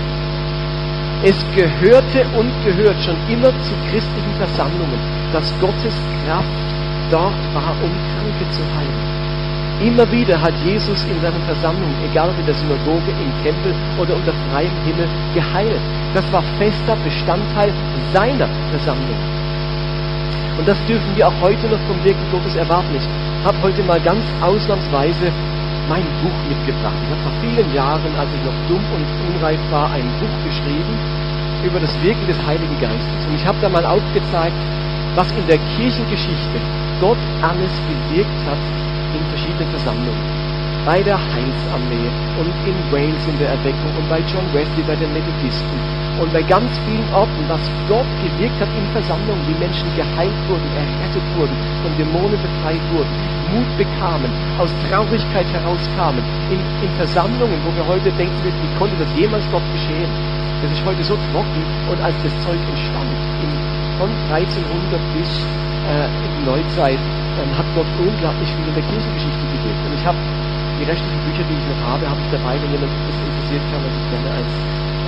[1.24, 5.00] Es gehörte und gehört schon immer zu christlichen Versammlungen,
[5.32, 6.46] dass Gottes Kraft
[7.10, 9.18] dort war, um Kranke zu heilen.
[9.82, 14.14] Immer wieder hat Jesus in seinen Versammlungen, egal ob in der Synagoge, im Tempel oder
[14.14, 15.80] unter freiem Himmel, geheilt.
[16.14, 17.72] Das war fester Bestandteil
[18.12, 19.18] seiner Versammlung.
[20.58, 22.94] Und das dürfen wir auch heute noch vom Wirken Gottes erwarten.
[22.96, 23.06] Ich
[23.44, 25.32] habe heute mal ganz ausnahmsweise
[25.88, 26.94] mein Buch mitgebracht.
[27.02, 30.94] Ich habe vor vielen Jahren, als ich noch dumm und unreif war, ein Buch geschrieben
[31.64, 33.26] über das Wirken des Heiligen Geistes.
[33.26, 34.56] Und ich habe da mal aufgezeigt,
[35.16, 36.58] was in der Kirchengeschichte
[37.00, 38.62] Gott alles gewirkt hat
[39.16, 40.24] in verschiedenen Versammlungen.
[40.84, 45.12] Bei der Heilsarmee und in Wales in der Erweckung und bei John Wesley bei den
[45.12, 45.78] Methodisten
[46.22, 50.66] und bei ganz vielen Orten, was Gott gewirkt hat in Versammlungen, wie Menschen geheilt wurden,
[50.74, 53.10] errettet wurden, von Dämonen befreit wurden,
[53.54, 59.10] Mut bekamen, aus Traurigkeit herauskamen, in, in Versammlungen, wo wir heute denken, wie konnte das
[59.14, 60.10] jemals dort geschehen?
[60.62, 63.50] Das ist heute so trocken und als das Zeug entstand, in,
[63.98, 65.30] von 1300 bis
[65.86, 66.98] äh, in Neuzeit,
[67.38, 69.82] dann hat Gott unglaublich viel in der Kirchengeschichte gewirkt.
[69.86, 70.18] Und ich habe
[70.78, 73.82] die restlichen Bücher, die ich noch habe, habe ich dabei, wenn jemand das interessiert, kann
[73.82, 74.54] man sich gerne eins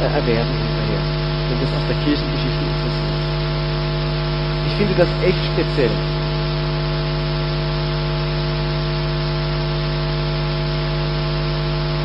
[0.03, 1.03] äh, erwerben hinterher,
[1.47, 3.19] wenn das aus der Kirchengeschichte interessiert.
[4.67, 5.95] Ich finde das echt speziell.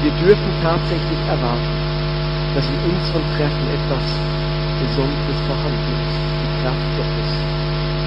[0.05, 1.73] Wir dürfen tatsächlich erwarten,
[2.53, 4.05] dass in unseren Treffen etwas
[4.77, 6.21] Besonderes vorhanden ist.
[6.21, 7.31] Die Kraft Gottes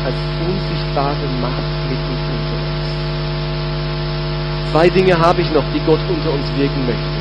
[0.06, 3.17] als unsichtbare Macht mitten unter uns.
[4.70, 7.18] Zwei Dinge habe ich noch, die Gott unter uns wirken möchte.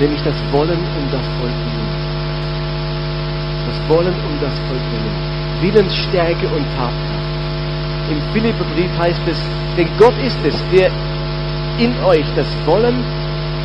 [0.00, 1.88] Nämlich das Wollen und das Vollbringen.
[3.66, 5.14] Das Wollen und das Vollbringen.
[5.60, 7.28] Willensstärke und Tatkraft.
[8.10, 9.38] Im Philipperbrief heißt es,
[9.76, 10.90] denn Gott ist es, der
[11.78, 13.04] in euch das Wollen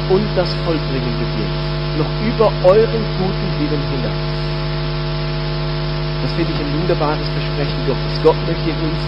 [0.10, 1.64] und das Vollbringen bewirkt.
[1.98, 4.36] Noch über euren guten Willen hinaus.
[6.24, 8.20] Das finde ich ein wunderbares Versprechen Gottes.
[8.22, 9.00] Gott möchte in uns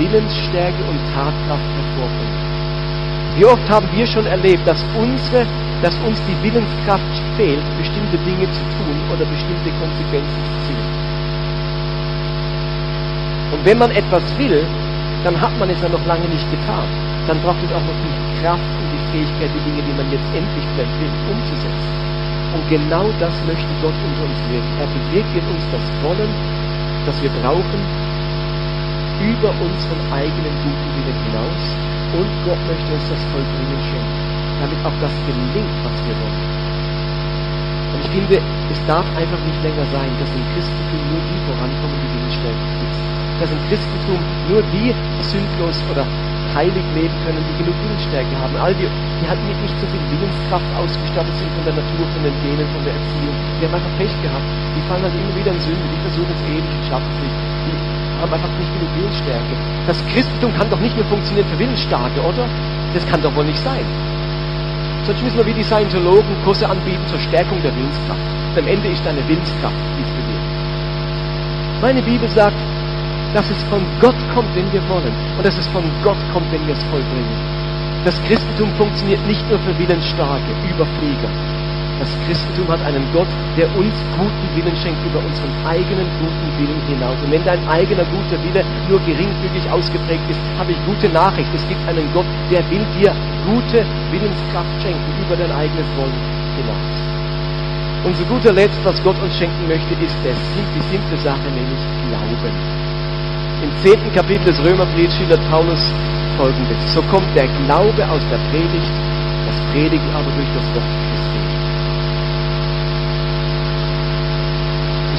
[0.00, 2.40] Willensstärke und Tatkraft hervorbringen.
[3.36, 5.44] Wie oft haben wir schon erlebt, dass, unsere,
[5.82, 10.88] dass uns die Willenskraft fehlt, bestimmte Dinge zu tun oder bestimmte Konsequenzen zu ziehen.
[13.52, 14.64] Und wenn man etwas will,
[15.22, 16.88] dann hat man es ja noch lange nicht getan.
[17.28, 20.28] Dann braucht es auch noch die Kraft und die Fähigkeit, die Dinge, die man jetzt
[20.32, 21.92] endlich vielleicht will, umzusetzen.
[22.56, 24.72] Und genau das möchte Gott unter uns wirken.
[24.80, 26.32] Er bewirkt in uns das Wollen,
[27.04, 28.09] das wir brauchen,
[29.20, 31.64] über unseren eigenen guten Willen hinaus
[32.16, 34.20] und Gott möchte uns das Vollbringen schenken,
[34.64, 36.44] damit auch das gelingt, was wir wollen.
[37.94, 38.36] Und ich finde,
[38.70, 42.94] es darf einfach nicht länger sein, dass im Christentum nur die vorankommen, die willensstärke sind.
[43.40, 46.04] Dass im Christentum nur die sündlos oder
[46.54, 48.54] heilig leben können, die genug Willensstärke haben.
[48.58, 52.34] All die, die halt nicht so viel Willenskraft ausgestattet sind von der Natur, von den
[52.42, 54.48] Genen, von der Erziehung, die haben einfach Pech gehabt.
[54.74, 57.59] Die fallen halt immer wieder in Sünde, die versuchen es ewig und schaffen es nicht.
[58.20, 59.54] Haben einfach nicht genug Willensstärke.
[59.86, 62.46] Das Christentum kann doch nicht nur funktionieren für Willensstarke, oder?
[62.92, 63.84] Das kann doch wohl nicht sein.
[65.04, 68.20] Sonst müssen wir wie die Scientologen Kurse anbieten zur Stärkung der Willenskraft.
[68.52, 71.80] Und am Ende ist eine Willenskraft, bewirkt.
[71.80, 72.56] Meine Bibel sagt,
[73.32, 75.14] dass es von Gott kommt, wenn wir wollen.
[75.36, 77.38] Und dass es von Gott kommt, wenn wir es vollbringen.
[78.04, 81.49] Das Christentum funktioniert nicht nur für Willensstarke, Überflieger.
[82.00, 83.28] Das Christentum hat einen Gott,
[83.60, 87.20] der uns guten Willen schenkt über unseren eigenen guten Willen hinaus.
[87.20, 91.52] Und wenn dein eigener guter Wille nur geringfügig ausgeprägt ist, habe ich gute Nachricht.
[91.52, 93.12] Es gibt einen Gott, der will dir
[93.44, 96.16] gute Willenskraft schenken über dein eigenes Wollen
[96.56, 96.88] hinaus.
[98.08, 101.84] Und zu guter Letzt, was Gott uns schenken möchte, ist es, die simple Sache, nämlich
[102.08, 102.56] Glauben.
[103.60, 105.92] Im zehnten Kapitel des Römerbriefs schildert Paulus
[106.38, 106.80] folgendes.
[106.94, 108.94] So kommt der Glaube aus der Predigt,
[109.44, 111.59] das Predigen aber durch das Wort Christi.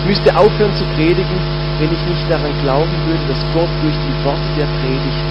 [0.02, 1.38] Ich müsste aufhören zu predigen,
[1.78, 5.26] wenn ich nicht daran glauben würde, dass Gott durch die Worte der Predigt,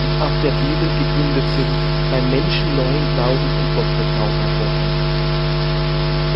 [0.00, 1.68] die auf der Bibel gegründet sind,
[2.08, 4.96] bei Menschen neuen Glauben und Gottvertrauen hervorbringt.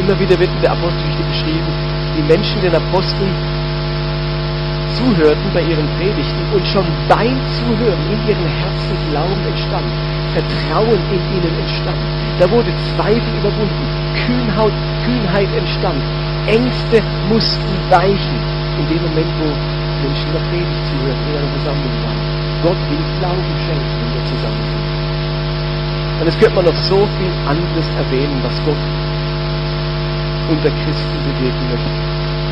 [0.05, 1.72] Immer wieder wird in der Apostelgeschichte beschrieben,
[2.12, 3.33] die Menschen den Aposteln
[4.92, 9.88] zuhörten bei ihren Predigten und schon beim Zuhören in ihren Herzen Glauben entstand,
[10.37, 12.05] Vertrauen in ihnen entstand.
[12.37, 13.85] Da wurde Zweifel überwunden,
[14.29, 16.05] Kühnheit entstand,
[16.49, 18.41] Ängste mussten weichen
[18.81, 19.53] in dem Moment, wo
[20.01, 22.21] Menschen der Predigt zuhören, in einer Versammlung waren.
[22.65, 24.89] Gott will Glauben schenken, wenn wir zusammen sind.
[26.21, 28.81] Und es könnte man noch so viel anderes erwähnen, was Gott
[30.49, 31.93] unter Christen bewegen möchte.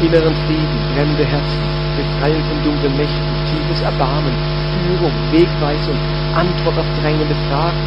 [0.05, 1.65] Inneren Frieden, brennende Herzen,
[1.97, 4.37] Befreiung von dunklen Mächten, tiefes Erbarmen,
[4.77, 5.97] Führung, Wegweisung,
[6.37, 7.81] Antwort auf drängende Fragen.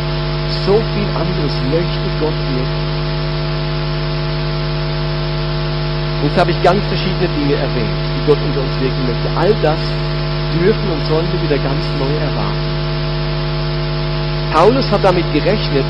[0.66, 2.89] So viel anderes möchte Gott wirken.
[6.24, 9.30] Jetzt habe ich ganz verschiedene Dinge erwähnt, die Gott unter uns wirken möchte.
[9.38, 9.80] All das
[10.60, 12.70] dürfen und sollen wir wieder ganz neu erwarten.
[14.52, 15.86] Paulus hat damit gerechnet,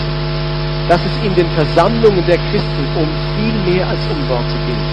[0.87, 4.89] dass es in den Versammlungen der Christen um viel mehr als um Worte geht.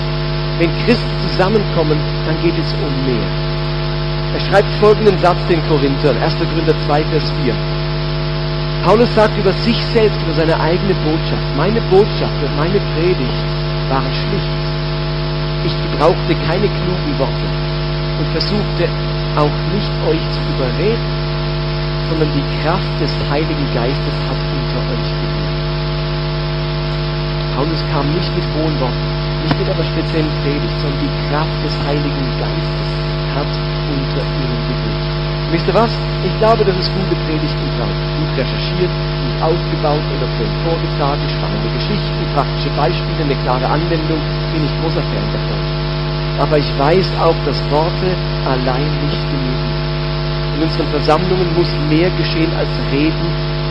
[0.59, 3.29] Wenn Christen zusammenkommen, dann geht es um mehr.
[4.35, 6.37] Er schreibt folgenden Satz den Korinthern, 1.
[6.37, 7.55] Korinther 2, Vers 4.
[8.85, 13.44] Paulus sagt über sich selbst, über seine eigene Botschaft, meine Botschaft und meine Predigt
[13.88, 14.66] waren schlicht.
[15.66, 17.48] Ich gebrauchte keine klugen Worte
[18.20, 18.87] und versuchte
[19.35, 21.11] auch nicht euch zu überreden,
[22.09, 25.57] sondern die Kraft des Heiligen Geistes hat unter euch gewirkt.
[27.57, 31.76] Paulus kam nicht mit hohen Worten, nicht mit einer speziellen Predigt, sondern die Kraft des
[31.85, 32.88] Heiligen Geistes
[33.35, 33.50] hat
[33.90, 34.86] unter ihnen gewirkt.
[35.50, 35.92] Wisst ihr was?
[36.26, 38.00] Ich glaube, dass es gute Predigten braucht.
[38.18, 44.18] Gut recherchiert, gut aufgebaut, eloquent vorgetragen, spannende Geschichten, praktische Beispiele, eine klare Anwendung,
[44.52, 45.62] bin ich großer Fan davon.
[46.42, 48.11] Aber ich weiß auch, dass Worte
[48.44, 49.70] allein nicht genügen.
[50.56, 53.28] In unseren Versammlungen muss mehr geschehen als reden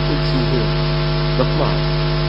[0.10, 0.74] und zuhören.
[1.38, 1.76] Nochmal.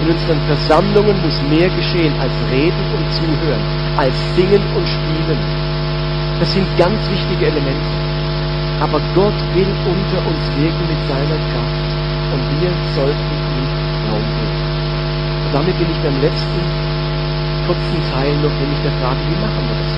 [0.03, 3.63] In unseren Versammlungen muss mehr geschehen als reden und zuhören,
[3.97, 5.39] als singen und spielen.
[6.41, 8.07] Das sind ganz wichtige Elemente.
[8.81, 11.89] Aber Gott will unter uns wirken mit seiner Kraft.
[12.33, 13.67] Und wir sollten ihm
[14.11, 14.61] Raum geben.
[15.47, 16.61] Und damit bin ich beim letzten
[17.67, 19.93] kurzen Teil noch, nämlich der Frage, wie machen wir das?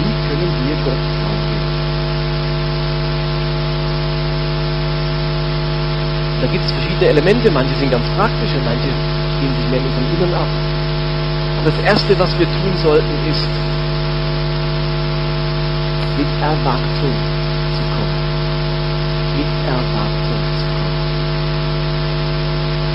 [0.00, 1.70] Wie können wir Gott Raum geben?
[6.40, 8.88] Da gibt es verschiedene Elemente, manche sind ganz praktisch und manche
[9.36, 10.48] spielen sich mehr in unserem Innern ab.
[11.60, 13.50] Aber das Erste, was wir tun sollten, ist,
[16.16, 17.39] mit Erwartung
[17.74, 18.16] zu kommen.
[19.36, 21.00] Mit Erwartung zu kommen.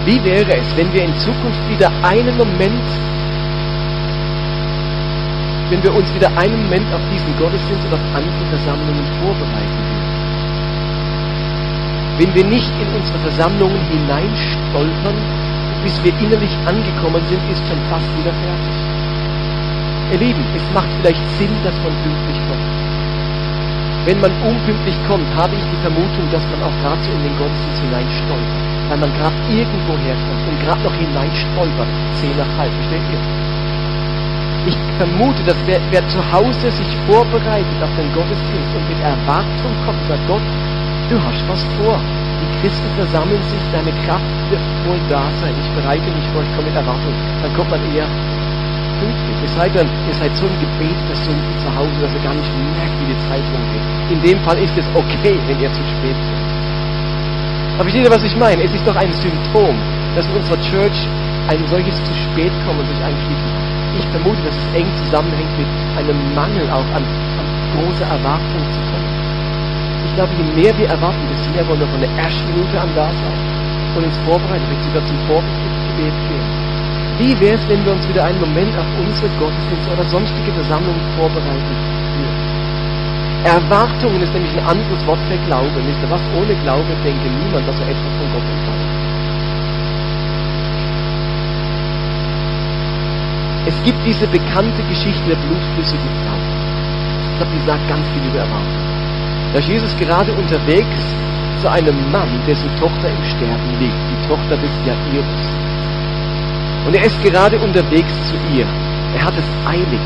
[0.05, 2.87] Wie wäre es, wenn wir in Zukunft wieder einen Moment,
[5.69, 10.05] wenn wir uns wieder einen Moment auf diesen Gottesdienst oder auf andere Versammlungen vorbereiten würden?
[12.17, 15.15] Wenn wir nicht in unsere Versammlungen hineinstolpern,
[15.83, 18.75] bis wir innerlich angekommen sind, ist schon fast wieder fertig.
[20.13, 22.74] Ihr Lieben, es macht vielleicht Sinn, dass man pünktlich kommt.
[24.05, 27.35] Wenn man unpünktlich kommt, habe ich die Vermutung, dass man auch gerade so in den
[27.41, 33.01] Gottesdienst hineinstolpert, weil man gerade irgendwo herkommt und gerade noch hineinstolpert, zehn nach halb, versteht
[33.09, 33.21] ihr?
[34.69, 39.73] Ich vermute, dass wer, wer zu Hause sich vorbereitet auf den Gottesdienst und mit Erwartung
[39.85, 40.45] kommt, sagt Gott,
[41.09, 42.01] Du hast was vor.
[42.41, 45.53] Die Christen versammeln sich, deine Kraft wird wohl da sein.
[45.61, 47.13] Ich bereite mich vor, ich komme mit Erwartung.
[47.43, 48.09] Dann kommt man eher
[48.99, 49.37] pünktlich.
[49.41, 52.51] Ihr seid dann, ihr seid so ein Gebet versunken zu Hause, dass ihr gar nicht
[52.75, 53.85] merkt, wie die Zeit rumgeht.
[54.11, 56.49] In dem Fall ist es okay, wenn ihr zu spät kommt.
[57.75, 58.63] Aber versteht ihr, was ich meine?
[58.63, 59.75] Es ist doch ein Symptom,
[60.15, 61.07] dass in unserer Church
[61.47, 63.65] ein solches zu spät kommen sich einschlichen hat.
[63.99, 68.79] Ich vermute, dass es eng zusammenhängt mit einem Mangel auch an, an großer Erwartung zu
[68.91, 69.09] kommen.
[70.05, 72.89] Ich glaube, je mehr wir erwarten, desto mehr wollen wir von der ersten Minute an
[72.95, 73.39] da sein
[73.95, 76.64] und uns vorbereiten, vielleicht sogar zum Vorbildgebet gehen.
[77.17, 80.99] Wie wäre es, wenn wir uns wieder einen Moment auf unsere Gottesdienste oder sonstige Versammlungen
[81.15, 81.75] vorbereiten?
[83.45, 85.79] Erwartungen ist nämlich ein anderes Wort für Glaube.
[85.85, 86.21] Wisst ihr was?
[86.35, 88.89] Ohne Glaube denke niemand, dass er etwas von Gott empfangen.
[93.67, 96.37] Es gibt diese bekannte Geschichte der blutflüssigen Frau.
[97.31, 98.83] Ich glaube, die sagt ganz viel über Erwartung.
[99.53, 100.99] Da ist Jesus gerade unterwegs
[101.61, 105.64] zu einem Mann, dessen Tochter im Sterben liegt, die Tochter des Jairus.
[106.85, 108.67] Und er ist gerade unterwegs zu ihr.
[109.15, 110.05] Er hat es eilig.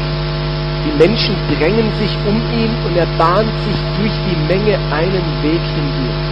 [0.86, 5.60] Die Menschen drängen sich um ihn und er bahnt sich durch die Menge einen Weg
[5.76, 6.30] hindurch.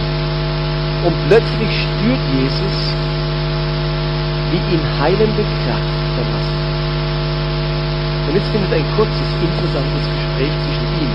[1.04, 2.78] Und plötzlich spürt Jesus,
[4.50, 6.58] wie ihn heilende Kraft verlassen.
[8.28, 11.12] Und jetzt findet ein kurzes, interessantes Gespräch zwischen ihm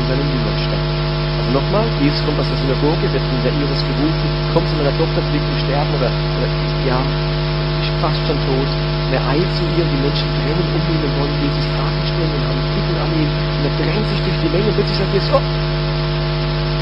[0.00, 0.86] und seinem Jüngern statt.
[1.38, 4.96] Also nochmal, Jesus kommt aus der Synagoge, wird von der Iris gerufen, kommt zu meiner
[4.96, 6.48] Tochter, liegt im Sterben oder, oder
[6.88, 7.00] ja,
[8.02, 8.70] fast schon tot.
[9.14, 12.44] Er eilt zu ihr die Menschen drängen um ihn und wollen Jesus Fragen stellen und
[12.50, 13.30] haben Bitten an ihn.
[13.30, 15.44] Und er drängt sich durch die Menge und plötzlich sagt Jesus, oh,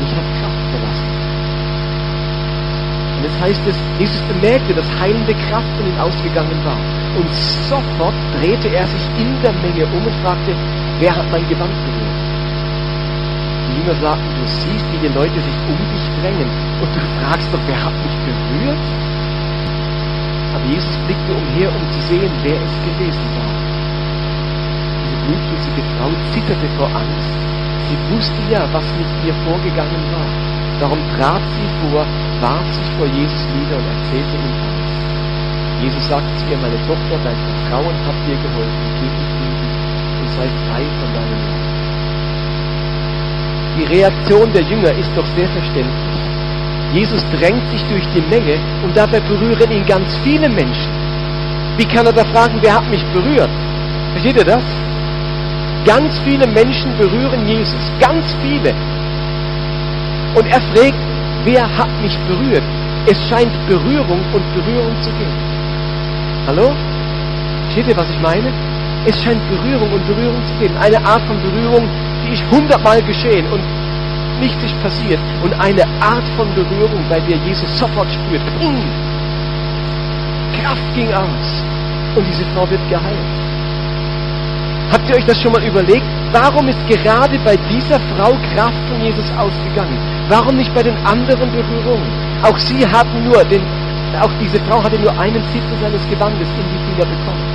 [0.01, 1.09] mich hat Kraft verlassen.
[3.21, 6.81] Und das heißt es, Jesus bemerkte, dass heilende Kraft von ihm ausgegangen war.
[7.21, 7.29] Und
[7.69, 10.57] sofort drehte er sich in der Menge um und fragte,
[11.01, 12.17] wer hat mein Gewand berührt?
[13.69, 16.49] Die Jünger sagten, du siehst, wie die Leute sich um dich drängen.
[16.81, 18.87] Und du fragst doch, wer hat mich berührt?
[20.69, 23.55] Jesus blickte umher, um zu sehen, wer es gewesen war.
[25.05, 27.33] Diese blutflüssige Frau zitterte vor Angst.
[27.89, 30.29] Sie wusste ja, was mit ihr vorgegangen war.
[30.81, 32.07] Darum trat sie vor,
[32.41, 34.95] warf sich vor Jesus nieder und erzählte ihm alles.
[35.83, 39.71] Jesus sagte zu ihr, meine Tochter, dein Vertrauen hat dir geholfen, geh in Frieden
[40.21, 41.71] und sei frei von deinem Leid.
[43.77, 46.21] Die Reaktion der Jünger ist doch sehr verständlich.
[46.93, 50.91] Jesus drängt sich durch die Menge und dabei berühren ihn ganz viele Menschen.
[51.77, 53.51] Wie kann er da fragen, wer hat mich berührt?
[54.13, 54.65] Versteht ihr das?
[55.85, 58.75] Ganz viele Menschen berühren Jesus, ganz viele.
[60.35, 60.99] Und er fragt,
[61.45, 62.65] wer hat mich berührt?
[63.07, 65.39] Es scheint Berührung und Berührung zu geben.
[66.47, 66.73] Hallo?
[67.65, 68.53] Versteht ihr, was ich meine?
[69.07, 70.77] Es scheint Berührung und Berührung zu geben.
[70.77, 71.89] Eine Art von Berührung,
[72.27, 73.63] die ist hundertmal geschehen und
[74.41, 75.21] nichts ist passiert.
[75.45, 78.83] Und eine Art von Berührung, bei der Jesus sofort spürt, ping,
[80.61, 81.63] Kraft ging aus
[82.17, 83.31] und diese Frau wird geheilt.
[84.93, 86.05] Habt ihr euch das schon mal überlegt?
[86.33, 89.97] Warum ist gerade bei dieser Frau Kraft von Jesus ausgegangen?
[90.29, 92.11] Warum nicht bei den anderen Berührungen?
[92.43, 93.63] Auch sie hatten nur den,
[94.21, 97.50] auch diese Frau hatte nur einen Zipfel seines Gewandes in die Finger bekommen.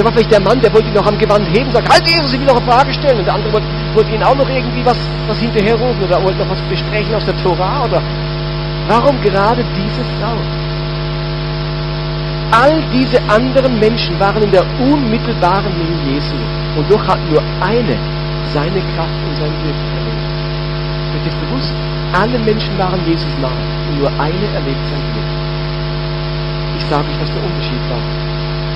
[0.00, 2.32] Da war vielleicht der Mann, der wollte ihn noch am Gewand heben, sagt, halt Jesus,
[2.32, 3.18] ich will noch eine Frage stellen.
[3.18, 4.96] Und der andere wollte, wollte ihn auch noch irgendwie was,
[5.28, 8.00] was hinterherrufen oder wollte noch was besprechen aus der Tora oder
[8.88, 10.38] warum gerade diese Frau?
[12.50, 16.36] All diese anderen Menschen waren in der unmittelbaren Nähe Jesu
[16.76, 17.98] und doch hat nur eine
[18.54, 21.12] seine Kraft und sein Wirken erlebt.
[21.12, 21.74] Wird das bewusst?
[22.18, 23.52] Alle Menschen waren Jesus nahe
[23.90, 25.36] und nur eine erlebt sein Wirken.
[26.78, 28.29] Ich sage euch, was der Unterschied war.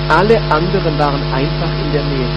[0.09, 2.29] Alle anderen waren einfach in der Nähe.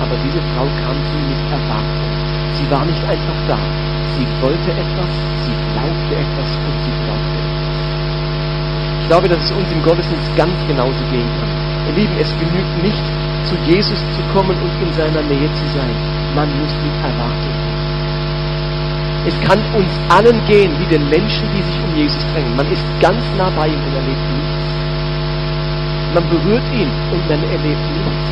[0.00, 2.10] Aber diese Frau kam zu ihm mit Erwartung.
[2.54, 3.58] Sie war nicht einfach da.
[4.16, 5.12] Sie wollte etwas,
[5.46, 7.42] sie glaubte etwas und sie etwas.
[9.00, 11.50] Ich glaube, dass es uns im Gottesdienst ganz genauso gehen kann.
[11.88, 13.04] Ihr Lieben, es genügt nicht,
[13.44, 15.94] zu Jesus zu kommen und in seiner Nähe zu sein.
[16.34, 17.56] Man muss mit Erwartung.
[19.26, 22.56] Es kann uns allen gehen wie den Menschen, die sich um Jesus drängen.
[22.56, 24.66] Man ist ganz nah bei ihm und erlebt nichts.
[26.14, 28.28] Man berührt ihn und man erlebt nichts.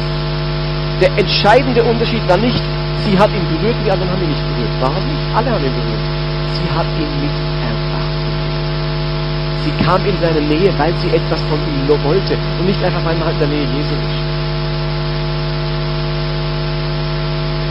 [1.01, 2.63] Der entscheidende Unterschied war nicht,
[3.05, 4.75] sie hat ihn berührt, die anderen haben ihn nicht berührt.
[4.81, 5.25] Warum nicht?
[5.35, 6.05] Alle haben ihn berührt.
[6.53, 8.41] Sie hat ihn mit erwartet.
[9.65, 13.03] Sie kam in seine Nähe, weil sie etwas von ihm nur wollte und nicht einfach,
[13.05, 14.21] weil man halt in der Nähe Jesu ist.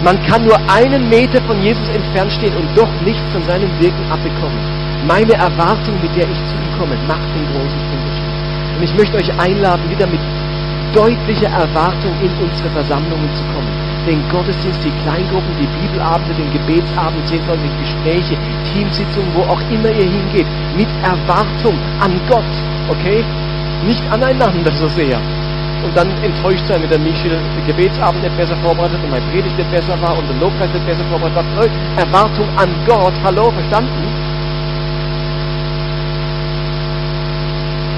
[0.03, 4.09] Man kann nur einen Meter von Jesus entfernt stehen und doch nichts von seinem Wirken
[4.09, 4.57] abbekommen.
[5.05, 8.18] Meine Erwartung, mit der ich zu ihm komme, macht den großen Unterschied.
[8.79, 10.21] Und ich möchte euch einladen, wieder mit
[10.95, 13.67] deutlicher Erwartung in unsere Versammlungen zu kommen.
[14.07, 18.37] den Gottesdienst, die Kleingruppen, die Bibelabende, den Gebetsabend, seelsorgliche Gespräche,
[18.71, 22.53] Teamsitzungen, wo auch immer ihr hingeht, mit Erwartung an Gott,
[22.89, 23.23] okay?
[23.85, 25.19] Nicht aneinander so sehr.
[25.83, 29.57] Und dann enttäuscht sein, wenn der Michel den Gebetsabend nicht besser vorbereitet und mein Predigt
[29.57, 31.67] nicht besser war und der Lobpreis nicht besser vorbereitet war.
[31.97, 34.18] Erwartung an Gott, hallo, verstanden?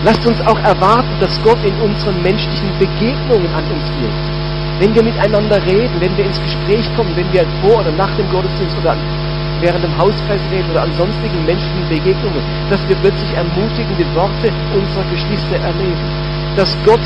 [0.03, 4.25] Lasst uns auch erwarten, dass Gott in unseren menschlichen Begegnungen an uns wirkt.
[4.79, 8.27] Wenn wir miteinander reden, wenn wir ins Gespräch kommen, wenn wir vor oder nach dem
[8.31, 8.97] Gottesdienst oder
[9.59, 12.41] während dem Hauskreis reden oder an sonstigen menschlichen Begegnungen,
[12.71, 16.01] dass wir plötzlich ermutigende Worte unserer Geschwister erleben.
[16.55, 17.05] Dass Gott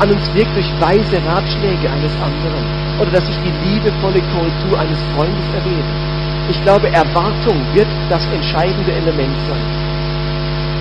[0.00, 2.64] an uns wirkt durch weise Ratschläge eines anderen
[2.98, 5.84] oder dass ich die liebevolle Korrektur eines Freundes erlebe.
[6.48, 9.81] Ich glaube, Erwartung wird das entscheidende Element sein.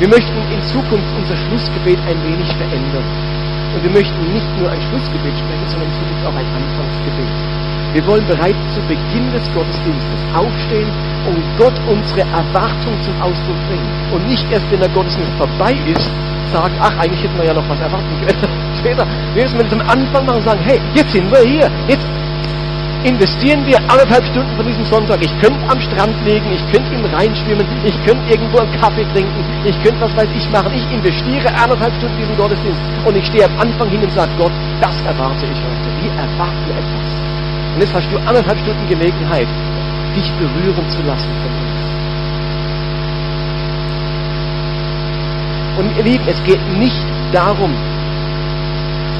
[0.01, 3.05] Wir möchten in Zukunft unser Schlussgebet ein wenig verändern.
[3.69, 7.29] Und wir möchten nicht nur ein Schlussgebet sprechen, sondern in Zukunft auch ein Anfangsgebet.
[7.93, 10.89] Wir wollen bereits zu Beginn des Gottesdienstes aufstehen
[11.29, 13.85] und Gott unsere Erwartung zum Ausdruck bringen.
[14.09, 16.09] Und nicht erst, wenn der Gottesdienst vorbei ist,
[16.49, 18.41] sagen, ach, eigentlich hätten wir ja noch was erwarten können.
[18.81, 22.09] Später, wir müssen zum Anfang machen und sagen, hey, jetzt sind wir hier, jetzt
[23.03, 25.23] investieren wir anderthalb Stunden von diesem Sonntag.
[25.23, 29.05] Ich könnte am Strand liegen, ich könnte im Rhein schwimmen, ich könnte irgendwo einen Kaffee
[29.13, 30.71] trinken, ich könnte was weiß ich machen.
[30.73, 34.31] Ich investiere anderthalb Stunden in diesen Gottesdienst und ich stehe am Anfang hin und sage,
[34.37, 35.87] Gott, das erwarte ich heute.
[36.01, 37.09] Wir erwarten etwas.
[37.73, 39.47] Und jetzt hast du anderthalb Stunden Gelegenheit,
[40.15, 41.81] dich berühren zu lassen von uns.
[45.79, 47.73] Und ihr Lieben, es geht nicht darum,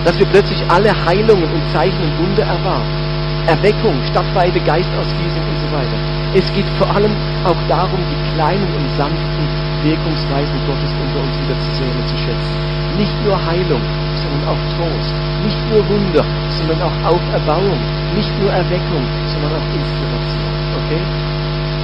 [0.03, 3.10] dass wir plötzlich alle Heilungen und Zeichen und Wunder erwarten.
[3.47, 5.97] Erweckung, stadtweite Geistausgießung und so weiter.
[6.33, 7.11] Es geht vor allem
[7.43, 9.45] auch darum, die kleinen und sanften
[9.83, 12.55] Wirkungsweisen Gottes unter uns wieder zu sehen und zu schätzen.
[12.97, 13.81] Nicht nur Heilung,
[14.15, 15.13] sondern auch Trost.
[15.43, 17.79] Nicht nur Wunder, sondern auch Auferbauung.
[18.13, 20.53] Nicht nur Erweckung, sondern auch Inspiration.
[20.85, 21.01] Okay?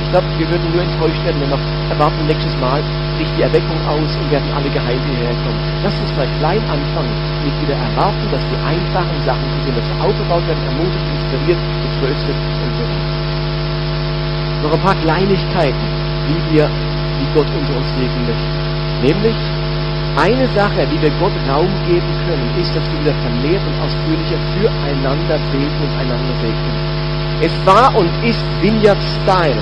[0.04, 2.80] Ich glaube, wir würden nur enttäuscht werden, wenn wir erwarten, nächstes Mal
[3.18, 5.60] bricht die Erweckung aus und werden alle geheilt hierher kommen.
[5.84, 7.12] Lass uns mal klein anfangen,
[7.48, 12.36] mit wieder erwarten, dass die einfachen Sachen, zu denen wir aufgebaut werden, ermutigt, inspiriert, getröstet
[12.36, 13.16] und so weiter.
[14.64, 15.88] Noch ein paar Kleinigkeiten,
[16.28, 18.52] wie wir, wie Gott unter uns leben möchte.
[19.00, 19.38] Nämlich,
[20.18, 24.40] eine Sache, wie wir Gott Raum geben können, ist, dass wir wieder vermehrt und ausführlicher
[24.58, 26.76] füreinander beten und einander segnen.
[27.40, 29.62] Es war und ist Vineyard Style,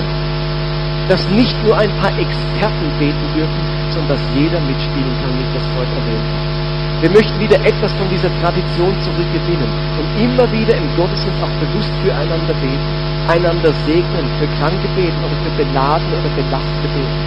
[1.08, 5.54] dass nicht nur ein paar Experten beten dürfen, sondern dass jeder mitspielen kann, wie ich
[5.54, 6.55] das vorhin erwähnt habe.
[7.02, 9.68] Wir möchten wieder etwas von dieser Tradition zurückgewinnen
[10.00, 12.88] und immer wieder im Gottesdienst auch bewusst füreinander beten,
[13.28, 17.20] einander segnen, für Kranke beten oder für Beladene oder Belastete beten.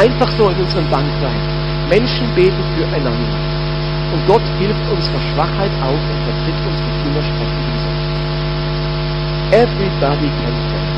[0.00, 1.44] Einfach so in unseren Bankreihen.
[1.92, 3.36] Menschen beten füreinander.
[4.16, 7.92] Und Gott hilft unserer Schwachheit auf und vertritt unsere Fühlersprechen dieser.
[9.60, 10.88] Everybody can pray.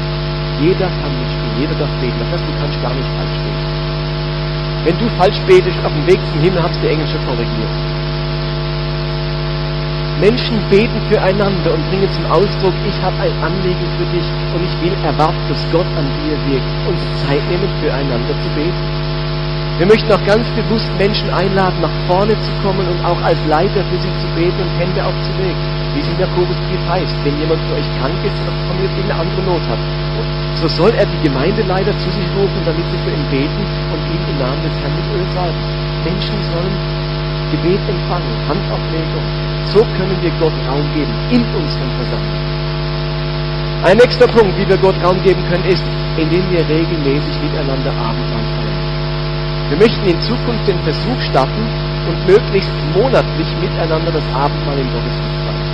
[0.71, 2.19] Jeder kann mitspielen, jeder darf beten.
[2.21, 3.79] Das heißt, du kannst gar nicht falsch beten.
[4.85, 7.88] Wenn du falsch betest, auf dem Weg zum Himmel hast du Engel schon korrigiert.
[10.21, 14.75] Menschen beten füreinander und bringen zum Ausdruck, ich habe ein Anliegen für dich und ich
[14.83, 16.67] will erwarten, dass Gott an dir wirkt.
[16.91, 18.83] Uns Zeit nehmen, füreinander zu beten.
[19.79, 23.79] Wir möchten auch ganz bewusst Menschen einladen, nach vorne zu kommen und auch als Leiter
[23.87, 25.63] für sie zu beten und Hände aufzulegen.
[25.95, 29.23] Wie es in Jakobusbrief heißt, wenn jemand für euch krank ist oder von mir irgendeine
[29.23, 29.79] andere Not hat,
[30.59, 33.63] so soll er die Gemeindeleiter zu sich rufen, damit sie für ihn beten
[33.95, 35.63] und ihn im Namen des Herrn mit Öl salben.
[36.03, 36.75] Menschen sollen
[37.55, 39.48] Gebet empfangen, Handauflegung.
[39.67, 42.49] So können wir Gott Raum geben in unseren Versammlungen.
[43.85, 45.85] Ein nächster Punkt, wie wir Gott Raum geben können, ist,
[46.17, 48.79] indem wir regelmäßig miteinander Abendmahl feiern.
[49.69, 51.63] Wir möchten in Zukunft den Versuch starten
[52.09, 55.69] und möglichst monatlich miteinander das Abendmahl im Gottesdienst feiern.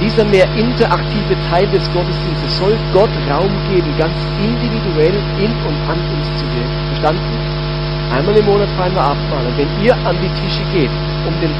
[0.00, 5.98] Dieser mehr interaktive Teil des Gottesdienstes soll Gott Raum geben, ganz individuell in und an
[6.14, 6.86] uns zu wirken.
[6.94, 7.34] Verstanden?
[8.14, 9.46] Einmal im Monat feiern wir Abendmahl.
[9.46, 10.90] Und wenn ihr an die Tische geht,
[11.26, 11.50] um den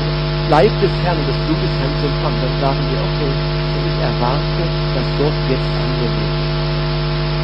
[0.49, 3.33] Leib des Herrn und das Blut des Herrn zu empfangen, dann sagen wir, okay,
[3.77, 4.63] und ich erwarte,
[4.97, 6.49] dass Gott jetzt an mir wirkt.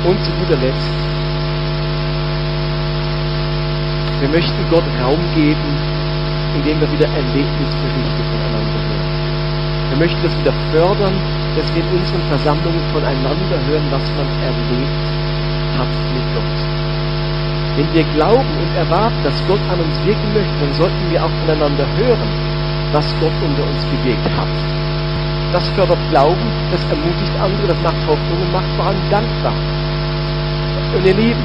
[0.09, 0.97] Und zu guter Letzt,
[4.21, 5.69] wir möchten Gott Raum geben,
[6.57, 9.09] indem wir wieder Erlebnisberichte voneinander hören.
[9.91, 11.13] Wir möchten das wieder fördern,
[11.61, 15.05] dass wir in unseren Versammlungen voneinander hören, was man erlebt
[15.77, 16.57] hat mit Gott.
[17.77, 21.35] Wenn wir glauben und erwarten, dass Gott an uns wirken möchte, dann sollten wir auch
[21.45, 22.54] voneinander hören,
[22.95, 24.55] was Gott unter uns gewirkt hat.
[25.53, 29.55] Das fördert Glauben, das ermutigt andere, das macht Hoffnung und macht vor allem dankbar.
[30.95, 31.45] Und ihr Lieben,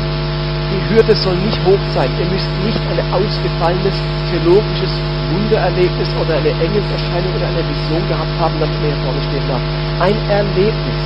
[0.70, 2.10] die Hürde soll nicht hoch sein.
[2.22, 3.98] Ihr müsst nicht ein ausgefallenes
[4.30, 4.94] theologisches
[5.34, 9.62] Wundererlebnis oder eine Engelserscheinung oder eine Vision gehabt haben, damit man hier vorne stehen darf.
[10.06, 11.02] Ein Erlebnis,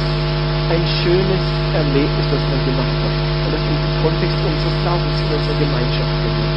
[0.68, 3.16] ein schönes Erlebnis, das man gemacht hat
[3.48, 6.53] und das im Kontext unseres Glaubens in unserer Gemeinschaft gehört.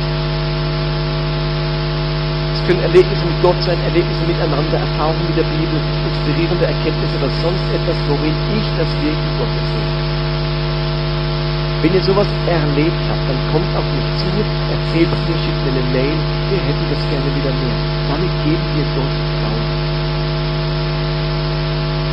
[2.56, 5.76] Es können Erlebnisse mit Gott sein, Erlebnisse miteinander, Erfahrungen mit der Bibel,
[6.08, 9.92] inspirierende Erkenntnisse oder sonst etwas, worin ich das Wirken Gottes sehe.
[11.84, 14.32] Wenn ihr sowas erlebt habt, dann kommt auf mich zu,
[14.72, 16.16] erzählt mir, schickt mir eine Mail,
[16.48, 17.78] wir hätten das gerne wieder mehr.
[18.08, 19.64] Damit geben wir Gott Raum.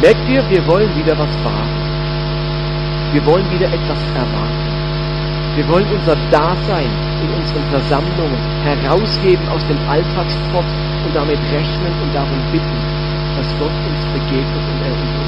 [0.04, 1.80] Merkt ihr, wir wollen wieder was wagen.
[3.14, 4.64] Wir wollen wieder etwas erwarten.
[5.56, 10.68] Wir wollen unser Dasein in unseren Versammlungen herausgeben aus dem Alltagstrott
[11.08, 12.80] und damit rechnen und darum bitten,
[13.40, 15.24] dass Gott uns begegnet und er uns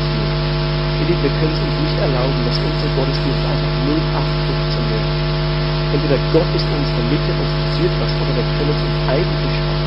[1.05, 3.73] Lieben, wir können es uns nicht erlauben, dass unsere Gottesdienste einfach
[4.17, 5.11] 0815 werden.
[5.93, 9.53] Entweder Gott ist in unserer Mitte und passiert was, oder wir können es uns eigentlich
[9.53, 9.85] sparen.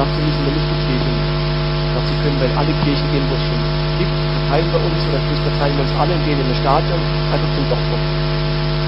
[0.00, 1.36] Dazu müssen wir nicht die Kirche machen.
[1.92, 3.62] Dazu können wir in alle Kirchen gehen, wo es schon
[4.00, 7.50] gibt, verteilen wir uns, oder verteilen wir uns alle und gehen in ein Stadion, einfach
[7.52, 8.00] zum Doktor.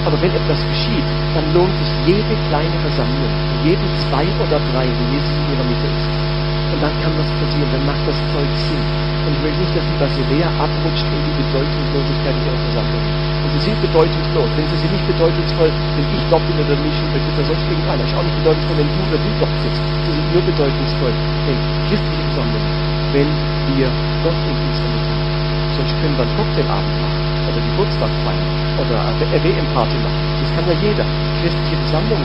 [0.04, 3.32] Aber wenn etwas geschieht, dann lohnt sich jede kleine Versammlung,
[3.64, 6.08] jede zwei oder drei, wo Jesus in ihrer Mitte ist.
[6.76, 8.84] Und dann kann was passieren, dann macht das Zeug Sinn.
[9.24, 13.04] Und ich will nicht, dass die Basilea abrutscht in die Bedeutungslosigkeit ihrer Versammlung.
[13.44, 14.50] Und sie sind bedeutungslos.
[14.52, 17.64] Wenn sie sind nicht bedeutungsvoll, wenn ich dort bin oder nicht, oder ist da sonst
[17.64, 18.04] irgendeiner.
[18.04, 19.84] Ist auch nicht bedeutungsvoll, wenn du oder du dort sitzt.
[20.04, 21.14] Sie sind nur bedeutungsvoll
[21.48, 21.56] in
[21.88, 22.72] christlichen Versammlungen,
[23.16, 23.30] wenn
[23.72, 23.88] wir
[24.20, 25.24] Gott in unserer Mitte haben.
[25.80, 30.22] Sonst können wir einen Cocktailabend machen oder Geburtstag feiern oder eine RWM-Party machen.
[30.40, 31.06] Das kann ja jeder.
[31.40, 32.22] Christliche Versammlung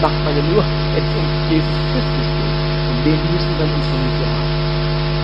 [0.00, 0.64] macht man ja nur,
[0.94, 2.56] wenn es um Jesus Christus geht.
[2.90, 4.52] Und den müssen wir in Mitte haben.